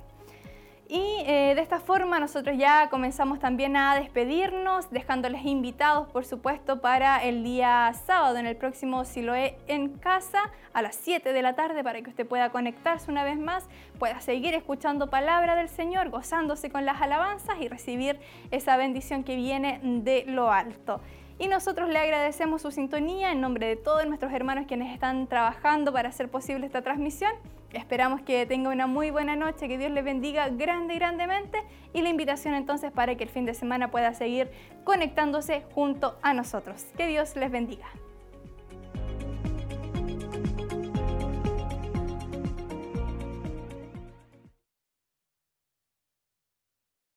[0.89, 6.79] Y eh, de esta forma nosotros ya comenzamos también a despedirnos, dejándoles invitados, por supuesto,
[6.79, 11.55] para el día sábado en el próximo Siloé en casa a las 7 de la
[11.55, 13.67] tarde para que usted pueda conectarse una vez más,
[13.99, 18.17] pueda seguir escuchando palabra del Señor, gozándose con las alabanzas y recibir
[18.51, 21.01] esa bendición que viene de lo alto.
[21.39, 25.93] Y nosotros le agradecemos su sintonía en nombre de todos nuestros hermanos quienes están trabajando
[25.93, 27.31] para hacer posible esta transmisión.
[27.73, 32.01] Esperamos que tenga una muy buena noche, que Dios les bendiga grande y grandemente y
[32.01, 34.49] la invitación entonces para que el fin de semana pueda seguir
[34.83, 36.85] conectándose junto a nosotros.
[36.97, 37.87] Que Dios les bendiga.